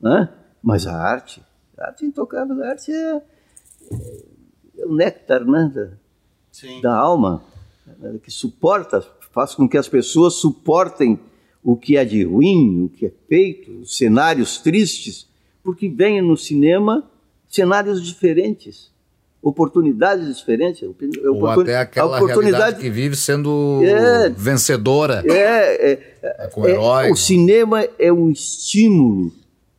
[0.00, 0.28] Né?
[0.62, 1.42] Mas a arte,
[1.78, 3.22] a arte intocável, a arte é,
[4.78, 5.70] é o néctar né?
[5.74, 5.88] da,
[6.82, 7.42] da alma,
[7.98, 11.18] né, que suporta, faz com que as pessoas suportem
[11.62, 15.28] o que é de ruim, o que é feito, os cenários tristes,
[15.62, 17.08] porque vem no cinema
[17.48, 18.90] cenários diferentes,
[19.42, 20.82] oportunidades diferentes.
[20.82, 24.28] Ou oportun- até aquela realidade que vive sendo É.
[24.30, 25.22] vencedora.
[25.26, 27.10] é, é, com é, herói.
[27.10, 29.32] o cinema é um estímulo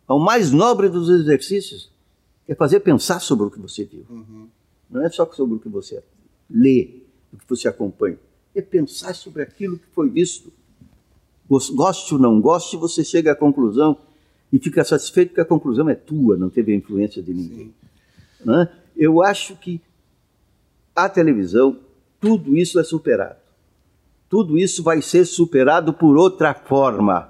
[0.08, 1.90] ao mais nobre dos exercícios,
[2.48, 4.06] é fazer pensar sobre o que você viu.
[4.90, 6.04] Não é só sobre o que você
[6.50, 6.90] lê,
[7.34, 8.18] o que você acompanha.
[8.54, 10.52] É pensar sobre aquilo que foi visto.
[11.50, 13.98] Gos- Goste ou não goste, você chega à conclusão
[14.52, 17.74] e fica satisfeito que a conclusão é tua, não teve a influência de ninguém.
[18.44, 18.70] Né?
[18.98, 19.80] Eu acho que
[20.96, 21.78] a televisão,
[22.20, 23.40] tudo isso é superado.
[24.30, 27.30] Tudo isso vai ser superado por outra forma,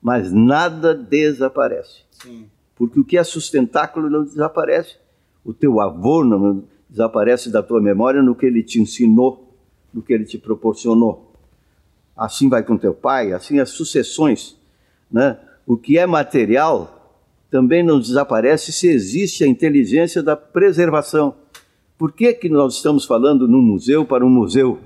[0.00, 2.00] mas nada desaparece.
[2.10, 2.46] Sim.
[2.76, 4.96] Porque o que é sustentáculo não desaparece.
[5.44, 9.41] O teu avô não desaparece da tua memória no que ele te ensinou,
[9.92, 11.32] no que ele te proporcionou.
[12.16, 14.56] Assim vai com teu pai, assim as sucessões.
[15.10, 15.38] Né?
[15.66, 16.98] O que é material
[17.50, 21.34] também não desaparece se existe a inteligência da preservação.
[21.98, 24.78] Por que, que nós estamos falando num museu para um museu?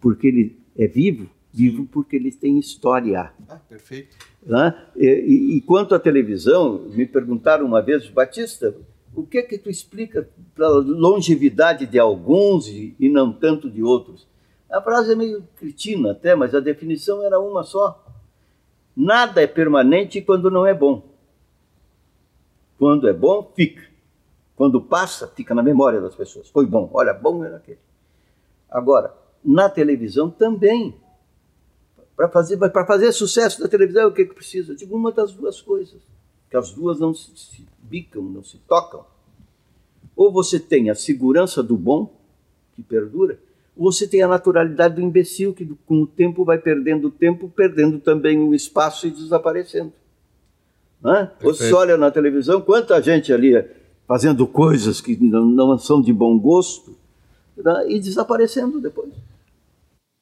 [0.00, 1.28] Porque ele é vivo?
[1.52, 3.30] Vivo porque ele tem história.
[3.48, 4.16] Ah, perfeito.
[4.44, 4.74] Né?
[4.96, 8.74] E, e- e quanto à televisão, me perguntaram uma vez, Batista,
[9.14, 14.26] o que que tu explica pela longevidade de alguns e, e não tanto de outros?
[14.70, 18.04] A frase é meio cretina até, mas a definição era uma só.
[18.94, 21.02] Nada é permanente quando não é bom.
[22.78, 23.88] Quando é bom, fica.
[24.54, 26.50] Quando passa, fica na memória das pessoas.
[26.50, 27.78] Foi bom, olha, bom era aquele.
[28.68, 29.14] Agora,
[29.44, 30.94] na televisão também.
[32.14, 34.74] Para fazer, fazer sucesso da televisão, o que, que precisa?
[34.74, 36.02] De uma das duas coisas.
[36.50, 39.06] Que as duas não se, se bicam, não se tocam.
[40.16, 42.12] Ou você tem a segurança do bom,
[42.74, 43.38] que perdura,
[43.78, 48.00] você tem a naturalidade do imbecil, que com o tempo vai perdendo o tempo, perdendo
[48.00, 49.92] também o espaço e desaparecendo.
[51.02, 51.30] Né?
[51.40, 53.52] Você olha na televisão, quanta gente ali
[54.06, 56.96] fazendo coisas que não, não são de bom gosto
[57.56, 57.84] né?
[57.88, 59.10] e desaparecendo depois.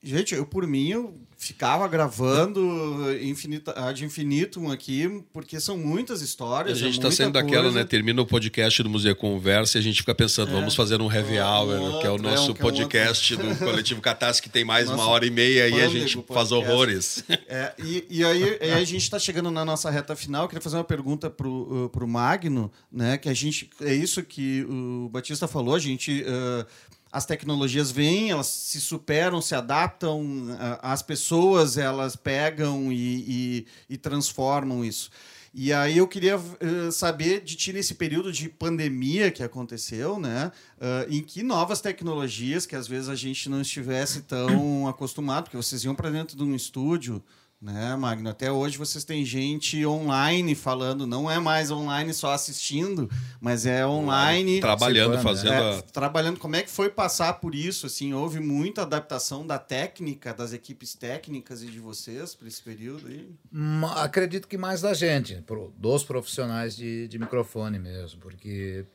[0.07, 6.25] Gente, eu por mim eu ficava gravando infinita, ad infinitum aqui, porque são muitas A
[6.25, 6.79] histórias.
[6.79, 7.85] gente é está muita saindo daquela, né?
[7.85, 11.39] Termina o podcast do Museu Conversa e a gente fica pensando, vamos fazer um heavy
[11.39, 14.49] hour, que é o outro, é nosso um- é um podcast do Coletivo Catarse, que
[14.49, 17.25] tem mais uma Nosso hora e meia e a gente faz horrores.
[17.49, 20.45] É, e, e aí, a gente está chegando na nossa reta final.
[20.45, 23.19] Eu queria fazer uma pergunta pro, uh, pro Magno, né?
[23.19, 23.69] Que a gente.
[23.83, 26.23] É isso que o Batista falou, a gente.
[26.23, 26.65] uh,
[27.11, 30.47] as tecnologias vêm, elas se superam, se adaptam,
[30.83, 35.11] as pessoas elas pegam e, e, e transformam isso.
[35.59, 40.53] E aí eu queria uh, saber de ti nesse período de pandemia que aconteceu, né?
[40.77, 45.57] Uh, em que novas tecnologias que às vezes a gente não estivesse tão acostumado, porque
[45.57, 47.25] vocês iam para dentro de um estúdio,
[47.73, 48.31] né, Magno?
[48.31, 53.11] Até hoje vocês têm gente online falando, não é mais online só assistindo,
[53.41, 55.83] mas é online Trabalhando, fazendo é, a...
[55.83, 56.39] trabalhando.
[56.39, 57.87] Como é que foi passar por isso?
[57.87, 63.09] Assim, houve muita adaptação da técnica, das equipes técnicas e de vocês para esse período
[63.09, 63.29] aí?
[63.51, 65.45] Ma- Acredito que mais da gente,
[65.77, 68.87] dos profissionais de, de microfone mesmo, porque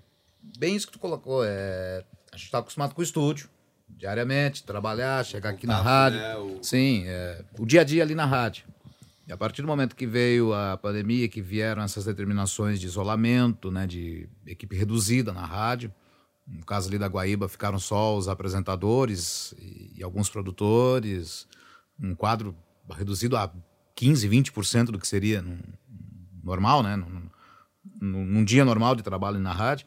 [0.57, 3.49] bem isso que tu colocou, é, a gente está acostumado com o estúdio,
[4.01, 6.19] diariamente, trabalhar, chegar aqui na rádio.
[6.19, 8.65] né, o- Sim, é, o dia a dia ali na rádio.
[9.27, 13.69] E a partir do momento que veio a pandemia, que vieram essas determinações de isolamento,
[13.69, 15.93] né, de equipe reduzida na rádio,
[16.47, 21.47] no caso ali da Guaíba, ficaram só os apresentadores e, e alguns produtores,
[22.01, 22.55] um quadro
[22.89, 23.53] reduzido a
[23.93, 25.59] 15, 20% do que seria num,
[26.43, 26.95] normal, né?
[28.01, 29.85] Num dia normal de trabalho na rádio.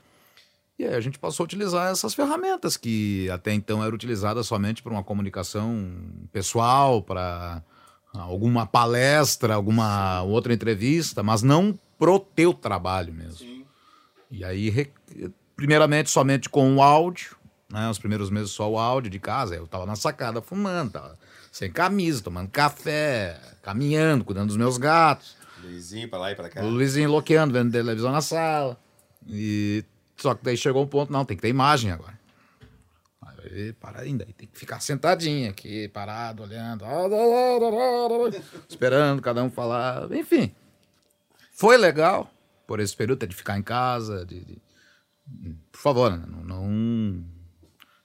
[0.79, 4.83] E aí a gente passou a utilizar essas ferramentas que até então eram utilizadas somente
[4.83, 5.95] para uma comunicação
[6.33, 7.63] pessoal, para
[8.13, 13.65] alguma palestra, alguma outra entrevista, mas não pro teu trabalho mesmo.
[14.31, 14.91] E aí,
[15.55, 17.37] primeiramente, somente com o áudio,
[17.71, 17.89] né?
[17.89, 19.55] Os primeiros meses só o áudio de casa.
[19.55, 21.17] Eu tava na sacada fumando, tava
[21.53, 25.37] sem camisa, tomando café, caminhando, cuidando dos meus gatos.
[25.63, 26.63] Luizinho pra lá e pra cá.
[26.63, 28.77] O Luizinho loqueando, vendo televisão na sala.
[29.27, 29.85] E
[30.17, 32.19] só que daí chegou um ponto, não, tem que ter imagem agora.
[33.23, 36.85] Aí, para ainda, aí tem que ficar sentadinho aqui, parado, olhando,
[38.69, 40.51] esperando cada um falar, enfim.
[41.53, 42.31] Foi legal
[42.67, 44.63] por esse período de ficar em casa, de, de-
[45.71, 47.25] por favor, né, não, não,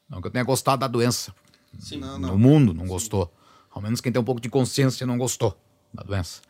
[0.10, 1.34] não que eu tenha gostado da doença.
[1.80, 2.38] Sim, não, No não.
[2.38, 3.34] mundo não gostou.
[3.72, 5.58] Ao menos quem tem um pouco de consciência não gostou
[5.94, 6.42] da doença.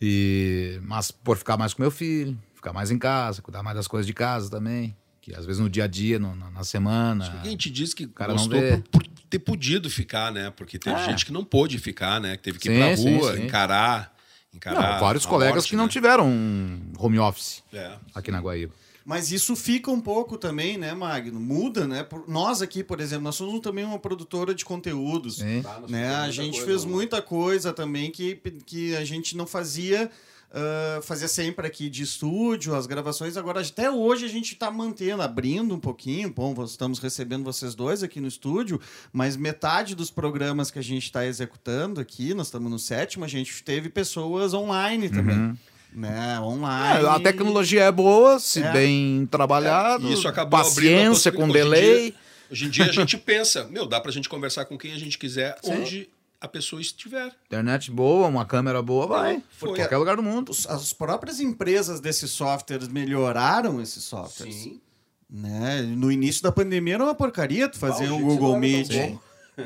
[0.00, 3.88] E, mas por ficar mais com meu filho, ficar mais em casa, cuidar mais das
[3.88, 4.94] coisas de casa também.
[5.22, 7.40] Que às vezes no dia a dia, no- na, na semana.
[7.42, 8.76] A gente diz que cara não gostou vê.
[8.90, 10.50] por, por ter podido ficar, né?
[10.50, 11.04] Porque teve É.
[11.04, 12.36] gente que não pôde ficar, né?
[12.36, 13.44] Que teve que ir Sim, pra sim, rua, sim.
[13.44, 14.14] encarar.
[14.52, 15.90] encarar Não, vários colegas morte, que não né?
[15.90, 17.92] tiveram um home office É.
[18.14, 18.72] aqui na Guaíba.
[19.04, 21.38] Mas isso fica um pouco também, né, Magno?
[21.40, 22.02] Muda, né?
[22.02, 25.36] Por- Nós aqui, por exemplo, nós somos também uma produtora de conteúdos.
[25.38, 25.62] Sim.
[25.62, 26.14] Tá, né?
[26.16, 26.90] A gente coisa, fez né?
[26.90, 28.36] muita coisa também que,
[28.66, 30.10] que a gente não fazia.
[30.52, 33.36] Ah, fazia sempre aqui de estúdio, as gravações.
[33.36, 36.30] Agora, até hoje, a gente está mantendo, abrindo um pouquinho.
[36.32, 38.80] Bom, estamos recebendo vocês dois aqui no estúdio,
[39.12, 43.28] mas metade dos programas que a gente está executando aqui, nós estamos no sétimo, a
[43.28, 45.36] gente teve pessoas online também.
[45.38, 45.56] Uhum.
[45.92, 46.38] Né?
[46.40, 47.04] Online.
[47.04, 48.70] É, a tecnologia é boa, se É.
[48.72, 50.08] bem trabalhado.
[50.08, 51.80] E isso acabou paciência com possibilidade.
[51.80, 52.10] Hoje em delay.
[52.10, 52.14] dia-
[52.52, 55.18] Hoje em dia a gente pensa, meu, dá pra gente conversar com quem a gente
[55.18, 55.72] quiser, Sim.
[55.72, 56.08] onde
[56.40, 57.32] a pessoa estiver.
[57.46, 59.42] Internet boa, uma câmera boa, vai.
[59.50, 59.68] Foi.
[59.68, 60.52] Por qualquer lugar do mundo.
[60.68, 64.54] As próprias empresas desses softwares melhoraram esses softwares.
[64.54, 64.80] Sim.
[65.28, 65.82] Né?
[65.82, 69.18] No início da pandemia era uma porcaria tu fazer o um Google Meet.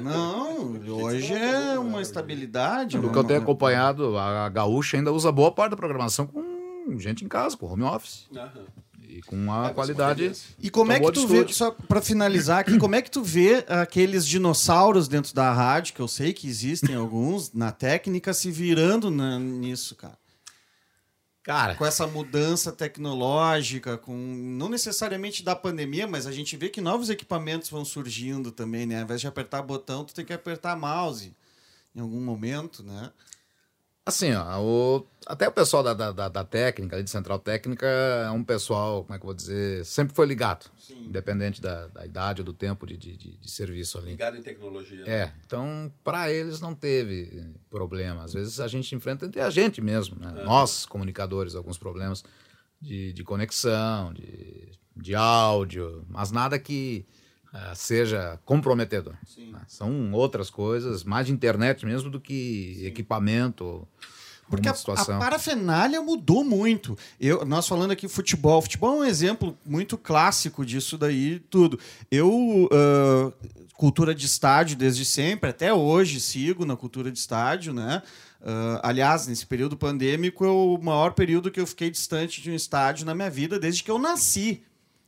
[0.03, 2.99] Não, hoje é uma estabilidade.
[2.99, 6.99] Do uma- que eu tenho acompanhado, a Gaúcha ainda usa boa parte da programação com
[6.99, 8.27] gente em casa, com home office.
[9.07, 10.33] E com uma qualidade.
[10.59, 13.65] E como é que tu vê, só pra finalizar aqui, como é que tu vê
[13.69, 19.11] aqueles dinossauros dentro da rádio, que eu sei que existem alguns, na técnica, se virando
[19.11, 20.19] na- nisso, cara?
[21.43, 26.81] Cara, Com essa mudança tecnológica, com não necessariamente da pandemia, mas a gente vê que
[26.81, 28.97] novos equipamentos vão surgindo também, né?
[28.99, 31.37] Ao invés de apertar botão, tu tem que apertar mouse
[31.95, 33.11] em algum momento, né?
[34.07, 38.31] Assim, ó, o- até o pessoal da, da, da- técnica, ali de central técnica, é
[38.31, 40.67] um pessoal, como é que eu vou dizer, sempre foi ligado.
[40.91, 44.11] Independente da, da idade ou do tempo de, de, de- serviço ali.
[44.11, 45.05] Ligado em tecnologia.
[45.07, 48.25] É, então para eles não teve problema.
[48.25, 50.43] Às vezes a gente enfrenta entre a gente mesmo, né?
[50.45, 52.23] Nós, comunicadores, alguns problemas
[52.83, 57.07] de, de conexão, de, de áudio, mas nada que
[57.75, 59.15] seja comprometedor.
[59.37, 59.61] né?
[59.69, 63.87] São outras coisas, mais de internet mesmo do que equipamento.
[64.49, 65.17] Porque a, situação.
[65.17, 66.99] a parafernália mudou muito.
[67.19, 68.61] Eu, nós falando aqui futebol.
[68.61, 71.79] Futebol é um exemplo muito clássico disso daí tudo.
[72.11, 73.33] Eu, ah,
[73.75, 78.03] cultura de estádio desde sempre, até hoje sigo na cultura de estádio, né?
[78.45, 82.55] Ah, aliás, nesse período pandêmico é o maior período que eu fiquei distante de um
[82.55, 84.63] estádio na minha vida desde que eu nasci.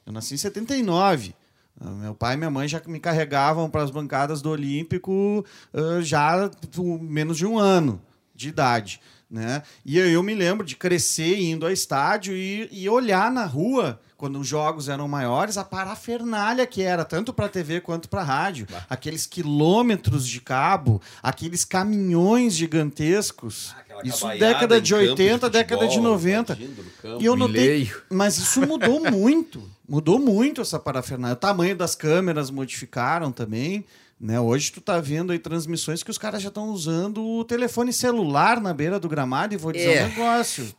[0.06, 1.34] Eu nasci em 79.
[1.80, 6.00] Ah, Meu pai e minha mãe já me carregavam para as bancadas do Olímpico ah,
[6.00, 8.00] já com menos de um ano
[8.34, 9.00] de idade.
[9.30, 9.62] Né?
[9.84, 14.00] E aí eu me lembro de crescer indo ao estádio e, e olhar na rua,
[14.16, 18.66] quando os jogos eram maiores, a parafernália que era, tanto para TV quanto para rádio.
[18.88, 23.74] Aqueles quilômetros de cabo, aqueles caminhões gigantescos.
[23.78, 26.52] Aquela Isso década de campo de 80, década de futebol, 90.
[26.54, 27.22] invadindo no campo.
[27.22, 27.90] E eu notei.
[28.10, 29.62] Mas isso mudou muito.
[29.88, 31.34] Mudou muito essa parafernália.
[31.34, 33.84] O tamanho das câmeras modificaram também.
[34.18, 34.40] Né?
[34.40, 38.60] Hoje tu tá vendo aí transmissões que os caras já estão usando o telefone celular
[38.60, 40.04] na beira do gramado e vou dizer É.
[40.04, 40.74] um negócio.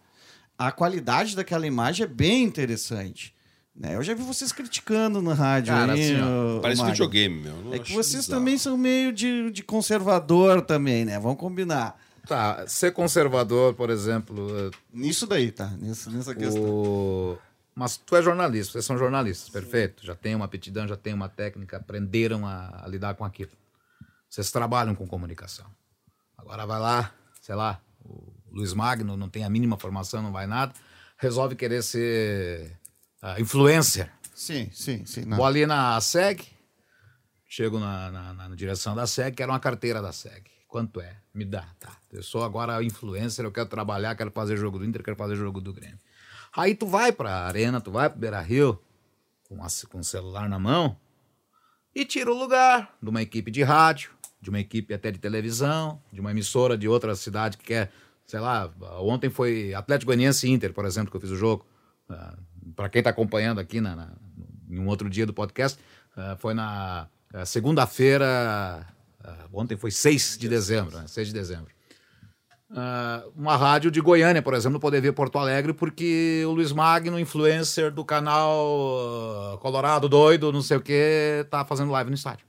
[0.57, 3.35] A qualidade daquela imagem é bem interessante.
[3.75, 3.95] Né?
[3.95, 5.71] Eu já vi vocês criticando na rádio.
[5.71, 6.93] Cara, aí, assim, ó, Parece Magno.
[6.93, 7.55] videogame, meu.
[7.65, 8.39] Eu É que vocês bizarro.
[8.39, 11.19] também são meio de, de conservador também, né?
[11.19, 11.95] Vamos combinar.
[12.27, 15.67] Tá, ser conservador, por exemplo, eh, Nisso daí, tá?
[15.79, 16.61] Nisso, nessa questão.
[16.63, 17.37] O...
[17.73, 20.03] Mas tu é jornalista, vocês são jornalistas, perfeito.
[20.03, 23.51] Já tem uma aptidão, já tem uma técnica, aprenderam a, a lidar com aquilo.
[24.27, 25.67] Vocês trabalham com comunicação.
[26.35, 27.79] Agora vai lá, sei lá,
[28.57, 30.73] Luiz Magno não tem a mínima formação, não vai nada,
[31.17, 32.75] resolve querer ser
[33.21, 34.11] ah, influencer.
[34.33, 35.25] Sim, sim, sim.
[35.25, 35.37] não.
[35.37, 36.43] Vou ali na SEG,
[37.47, 40.43] chego na, na- na direção da SEG, quero uma carteira da SEG.
[40.67, 41.15] Quanto é?
[41.33, 41.95] Me dá, tá.
[42.11, 45.61] Eu sou agora influencer, eu quero trabalhar, quero fazer jogo do Inter, quero fazer jogo
[45.61, 45.99] do Grêmio.
[46.55, 48.81] Aí tu vai pra arena, tu vai pro Beira Rio,
[49.47, 50.97] com, a- com o celular na mão,
[51.95, 56.01] e tira o lugar de uma equipe de rádio, de uma equipe até de televisão,
[56.11, 57.91] de uma emissora de outra cidade que quer,
[58.27, 58.69] sei lá,
[58.99, 61.65] ontem foi Atlético Goianiense Inter, por exemplo, que eu fiz o jogo.
[62.09, 62.37] Ah,
[62.75, 64.11] Para quem tá acompanhando aqui na, na-
[64.69, 65.79] em um outro dia do podcast,
[66.15, 68.85] ah, foi na ah, segunda-feira,
[69.23, 71.05] ah, ontem foi 6 de dezembro, né?
[71.07, 71.75] 6 de dezembro.
[73.33, 77.17] Uma rádio de Goiânia, por exemplo, não poder ver Porto Alegre porque o Luiz Magno,
[77.17, 82.45] influencer do canal Colorado Doido, não sei o que, tá fazendo live no estádio.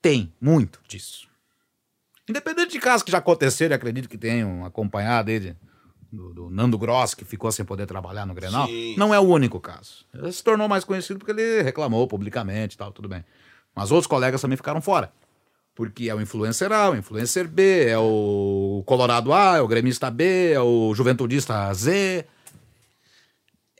[0.00, 1.26] Tem muito disso.
[2.28, 5.56] Independente de casos que já aconteceram, e acredito que tenham acompanhado ele,
[6.10, 8.94] do, do Nando Gross, que ficou sem poder trabalhar no Grenal, Sim.
[8.96, 10.06] não é o único caso.
[10.14, 13.24] Ele se tornou mais conhecido porque ele reclamou publicamente e tal, tudo bem.
[13.74, 15.12] Mas outros colegas também ficaram fora.
[15.74, 20.08] Porque é o influencer A, o influencer B, é o Colorado A, é o gremista
[20.08, 22.24] B, é o juventudista Z.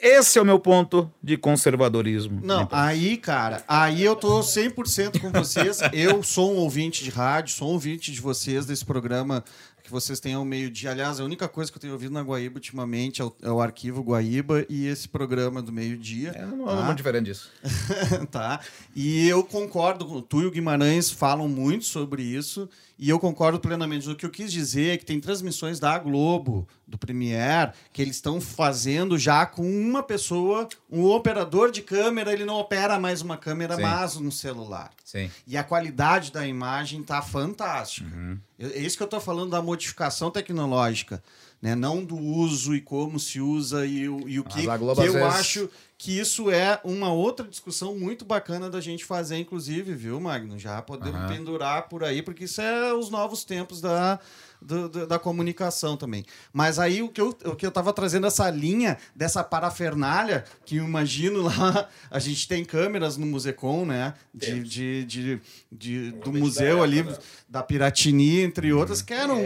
[0.06, 2.38] Esse é o meu ponto de conservadorismo.
[2.44, 5.78] Não, aí, cara, aí eu tô 100% com vocês.
[5.94, 9.42] Eu sou um ouvinte de rádio, sou um ouvinte de vocês, desse programa
[9.82, 10.90] que vocês têm ao meio-dia.
[10.90, 13.60] Aliás, a única coisa que eu tenho ouvido na Guaíba ultimamente é o, é o
[13.60, 16.32] arquivo Guaíba e esse programa do meio-dia.
[16.34, 17.50] É, não é muito diferente disso.
[18.30, 18.60] tá?
[18.96, 22.66] E eu concordo, com- tu e o Guimarães falam muito sobre isso,
[22.98, 24.08] e eu concordo plenamente.
[24.08, 28.16] O que eu quis dizer é que tem transmissões da Globo, do Premiere, que eles
[28.16, 33.36] estão fazendo já com uma pessoa, um operador de câmera, ele não opera mais uma
[33.36, 33.82] câmera, Sim.
[33.82, 34.90] mas um celular.
[35.04, 35.30] Sim.
[35.46, 38.08] E a qualidade da imagem tá fantástica.
[38.14, 38.38] Uhum.
[38.58, 41.22] É isso que eu estou falando da modificação tecnológica,
[41.60, 41.74] né?
[41.74, 45.16] não do uso e como se usa e, o- e o que, que eu vezes-
[45.22, 50.58] acho que isso é uma outra discussão muito bacana da gente fazer, inclusive, viu, Magno?
[50.58, 51.28] Já podemos Aham.
[51.28, 54.18] pendurar por aí, porque isso é os novos tempos da,
[54.64, 56.24] do- do- da comunicação também.
[56.52, 60.76] Mas aí o que eu, o que eu tava trazendo essa linha dessa parafernália, que
[60.76, 64.14] eu imagino lá, a gente tem câmeras no Musecom, né?
[64.34, 65.40] De, de, de,
[65.70, 67.06] de- do museu ali,
[67.48, 69.36] da Piratini, entre outras, que eram.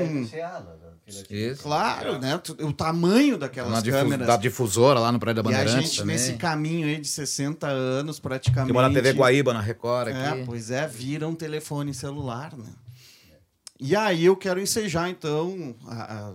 [1.30, 1.62] Isso.
[1.62, 2.38] Claro, né?
[2.60, 4.26] O tamanho daquelas Na difu- câmeras.
[4.26, 6.16] da difusora lá no Prédio da E a Bandeirantes gente, também.
[6.16, 8.66] nesse caminho aí de 60 anos, praticamente.
[8.70, 10.40] Tem uma na TV Guaíba, na Record aqui.
[10.40, 12.66] É, pois é, vira um telefone celular, né?
[13.80, 16.34] E aí eu quero ensejar, então, a- a-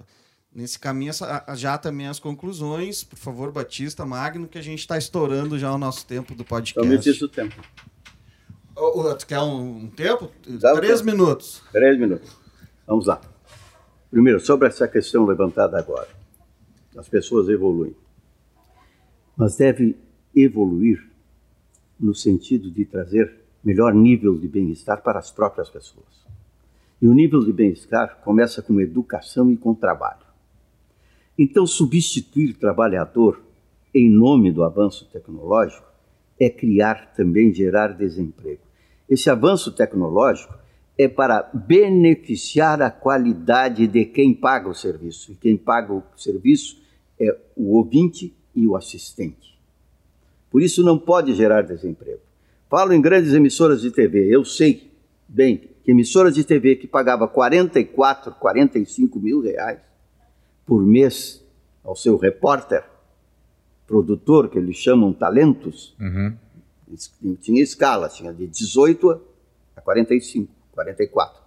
[0.53, 1.11] nesse caminho,
[1.47, 3.03] a- já também as conclusões.
[3.03, 6.79] Por favor, Batista, Magno, que a gente está estourando já o nosso tempo do podcast.
[6.87, 7.55] Somente isso o tempo.
[8.75, 10.31] Ô, ô, tu quer um, um tempo?
[10.47, 11.11] Dá Três tempo.
[11.11, 11.61] minutos.
[11.71, 12.29] Três minutos.
[12.87, 13.21] Vamos lá.
[14.09, 16.07] Primeiro, sobre essa questão levantada agora.
[16.97, 17.95] As pessoas evoluem.
[19.35, 19.95] Mas deve
[20.35, 21.03] evoluir
[21.99, 26.22] no sentido de trazer melhor nível de bem-estar para as próprias pessoas.
[27.03, 30.25] E o nível de bem-estar começa com educação e com trabalho.
[31.37, 33.41] Então, substituir trabalhador
[33.93, 35.85] em nome do avanço tecnológico
[36.39, 38.61] é criar também gerar desemprego.
[39.09, 40.57] Esse avanço tecnológico
[40.97, 45.33] é para beneficiar a qualidade de quem paga o serviço.
[45.33, 46.81] E quem paga o serviço
[47.19, 49.59] é o ouvinte e o assistente.
[50.49, 52.21] Por isso não pode gerar desemprego.
[52.69, 54.33] Falo em grandes emissoras de TV.
[54.33, 54.89] Eu sei
[55.27, 59.79] bem que emissoras de TV que pagava 44, 45 mil reais
[60.65, 61.43] por mês
[61.83, 62.83] ao seu repórter,
[63.85, 66.33] produtor, que eles chamam talentos, Uhum.
[67.41, 69.21] tinha escala, tinha de 18
[69.75, 71.41] a 45, 44.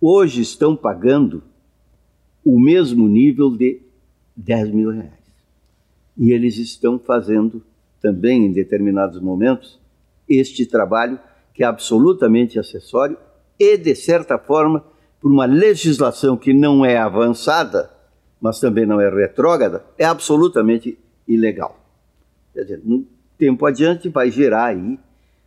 [0.00, 1.42] Hoje estão pagando
[2.44, 3.80] o mesmo nível de
[4.36, 5.12] 10 mil reais.
[6.18, 7.62] E eles estão fazendo
[8.00, 9.78] também, em determinados momentos,
[10.28, 11.18] este trabalho
[11.54, 13.16] que é absolutamente acessório
[13.58, 14.84] e, de certa forma,
[15.20, 17.90] por uma legislação que não é avançada,
[18.40, 20.98] mas também não é retrógrada, é absolutamente
[21.28, 21.78] ilegal.
[22.52, 23.06] Quer dizer, no
[23.38, 24.98] tempo adiante vai gerar aí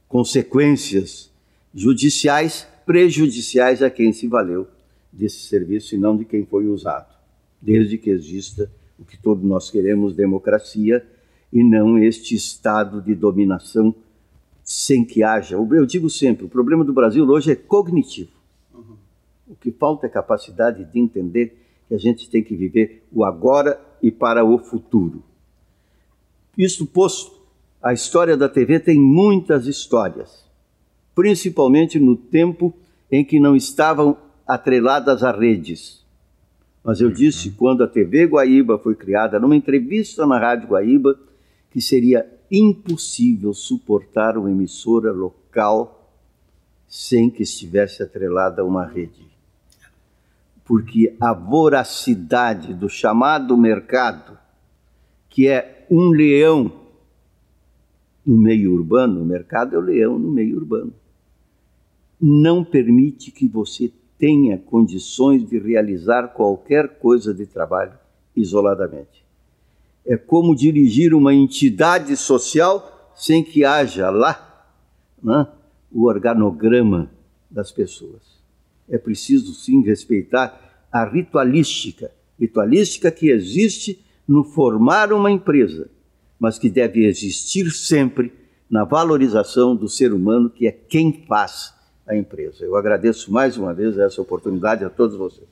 [0.08, 1.32] consequências
[1.74, 4.68] judiciais prejudiciais a quem se valeu
[5.12, 7.14] desse serviço e não de quem foi usado.
[7.62, 11.06] Desde que exista o que todos nós queremos, democracia,
[11.52, 13.96] e não este estado de dominação
[14.66, 15.56] sem que haja.
[15.56, 18.32] Eu digo sempre, o problema do Brasil hoje é cognitivo.
[19.48, 21.56] O que falta é capacidade de entender
[21.88, 25.24] que a gente tem que viver o agora e para o futuro.
[26.58, 27.40] Isto posto,
[27.82, 30.44] a história da TV tem muitas histórias,
[31.14, 32.74] principalmente no tempo
[33.12, 36.04] em que não estavam atreladas a redes.
[36.84, 41.20] Mas eu disse quando a TV Guaíba foi criada, numa entrevista na Rádio Guaíba,
[41.70, 46.14] que seria impossível suportar uma emissora local
[46.88, 49.26] sem que estivesse atrelada a uma rede.
[50.64, 54.38] Porque a voracidade do chamado mercado,
[55.30, 56.72] que é um leão
[58.26, 60.94] no meio urbano, o mercado é o leão no meio urbano,
[62.20, 67.94] não permite que você tenha condições de realizar qualquer coisa de trabalho
[68.36, 69.25] isoladamente.
[70.06, 74.68] É como dirigir uma entidade social sem que haja lá
[75.22, 75.48] né,
[75.92, 77.10] o organograma
[77.50, 78.22] das pessoas.
[78.88, 85.90] É preciso sim respeitar a ritualística, ritualística que existe no formar uma empresa,
[86.40, 88.32] mas que deve existir sempre
[88.70, 91.74] na valorização do ser humano, que é quem faz
[92.08, 92.64] a empresa.
[92.64, 95.48] Eu agradeço mais uma vez essa oportunidade a todos vocês.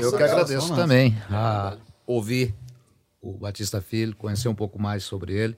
[0.00, 2.54] Eu que agradeço também a ouvir
[3.20, 5.56] o Batista Filho, conhecer um pouco mais sobre ele,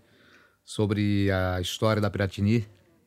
[0.65, 2.67] sobre a história da Piratini.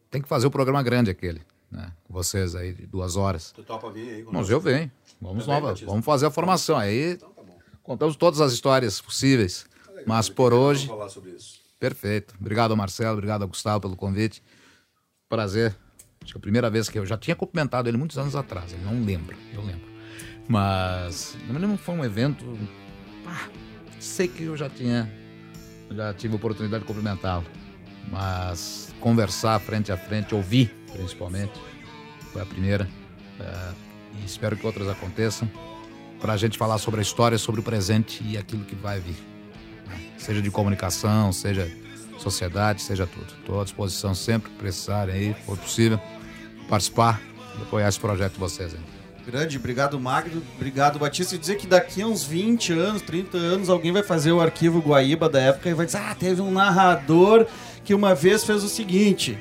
[0.10, 1.92] Tem que fazer o programa grande aquele, né?
[2.06, 3.52] Com vocês aí, de duas horas.
[3.52, 4.26] Tu topa vir aí?
[4.32, 4.90] Mas eu venho.
[5.22, 5.86] Vamos Também, Batista?
[5.88, 6.78] vamos fazer a formação.
[6.78, 7.44] Aí Então tá
[7.84, 9.66] contamos todas as histórias possíveis.
[10.06, 11.60] Mas por hoje, Vamos falar sobre isso.
[11.80, 12.36] perfeito.
[12.40, 13.14] Obrigado, Marcelo.
[13.14, 14.42] Obrigado, Gustavo, pelo convite.
[15.28, 15.76] Prazer.
[16.24, 18.72] Acho que é a primeira vez que eu já tinha cumprimentado ele muitos anos atrás.
[18.74, 19.88] Ele não lembra, eu lembro.
[20.48, 22.46] Mas não me lembro, foi um evento.
[23.26, 23.48] ah,
[24.00, 25.12] sei que eu já tinha.
[25.92, 27.46] Já tive oportunidade de cumprimentá-lo.
[28.12, 31.60] Mas conversar frente a frente, ouvir principalmente,
[32.32, 32.88] foi a primeira.
[33.40, 33.74] É,
[34.22, 35.50] e espero que outras aconteçam.
[36.20, 39.18] Para a gente falar sobre a história, sobre o presente e aquilo que vai vir.
[39.88, 40.00] né?
[40.18, 41.70] Seja de comunicação, seja
[42.18, 43.28] sociedade, seja tudo.
[43.40, 46.00] Estou à disposição sempre que precisarem aí, for possível,
[46.70, 47.22] participar
[47.60, 48.95] e apoiar esse projeto de vocês aí.
[49.26, 51.34] Grande, obrigado Magno, obrigado Batista.
[51.34, 54.80] E dizer que daqui a uns 20 anos, 30 anos, alguém vai fazer o arquivo
[54.80, 57.48] Guaíba da época e vai dizer: ah, teve um narrador
[57.84, 59.36] que uma vez fez o seguinte: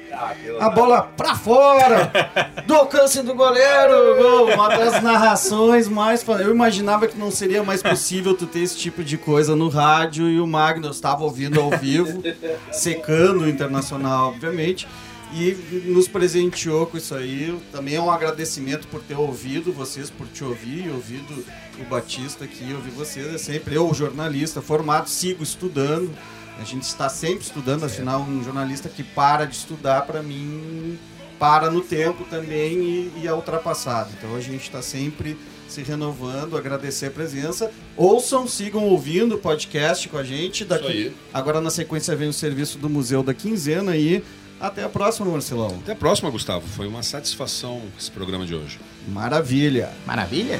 [0.58, 2.10] a bola pra fora,
[2.66, 4.54] do alcance do goleiro, gol.
[4.54, 6.26] Uma das narrações mais.
[6.26, 10.30] Eu imaginava que não seria mais possível tu ter esse tipo de coisa no rádio
[10.30, 12.22] e o Magno estava ouvindo ao vivo,
[12.72, 14.88] secando o internacional, obviamente.
[15.34, 17.58] E nos presenteou com isso aí.
[17.72, 21.44] Também é um agradecimento por ter ouvido vocês, por te ouvir, ouvido
[21.80, 23.34] o Batista aqui, ouvir vocês.
[23.34, 26.12] É sempre eu, jornalista formado, sigo estudando.
[26.60, 30.96] A gente está sempre estudando, afinal, um jornalista que para de estudar, para mim,
[31.36, 34.10] para no tempo também e, e é ultrapassado.
[34.16, 35.36] Então a gente está sempre
[35.68, 37.72] se renovando, agradecer a presença.
[37.96, 40.64] Ouçam, sigam ouvindo o podcast com a gente.
[40.64, 41.12] Daqui.
[41.32, 44.22] Agora na sequência vem o serviço do Museu da Quinzena aí.
[44.60, 45.78] Até a próxima, Marcelão.
[45.82, 46.66] Até a próxima, Gustavo.
[46.66, 48.78] Foi uma satisfação esse programa de hoje.
[49.08, 49.90] Maravilha.
[50.06, 50.58] Maravilha?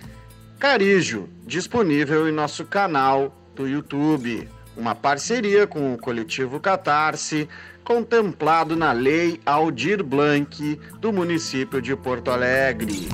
[0.58, 4.48] Carijo, disponível em nosso canal do YouTube.
[4.76, 7.48] Uma parceria com o coletivo Catarse,
[7.84, 13.08] contemplado na Lei Aldir Blanc do município de Porto Alegre.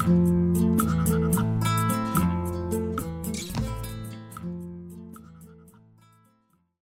[0.00, 0.39] Thank you.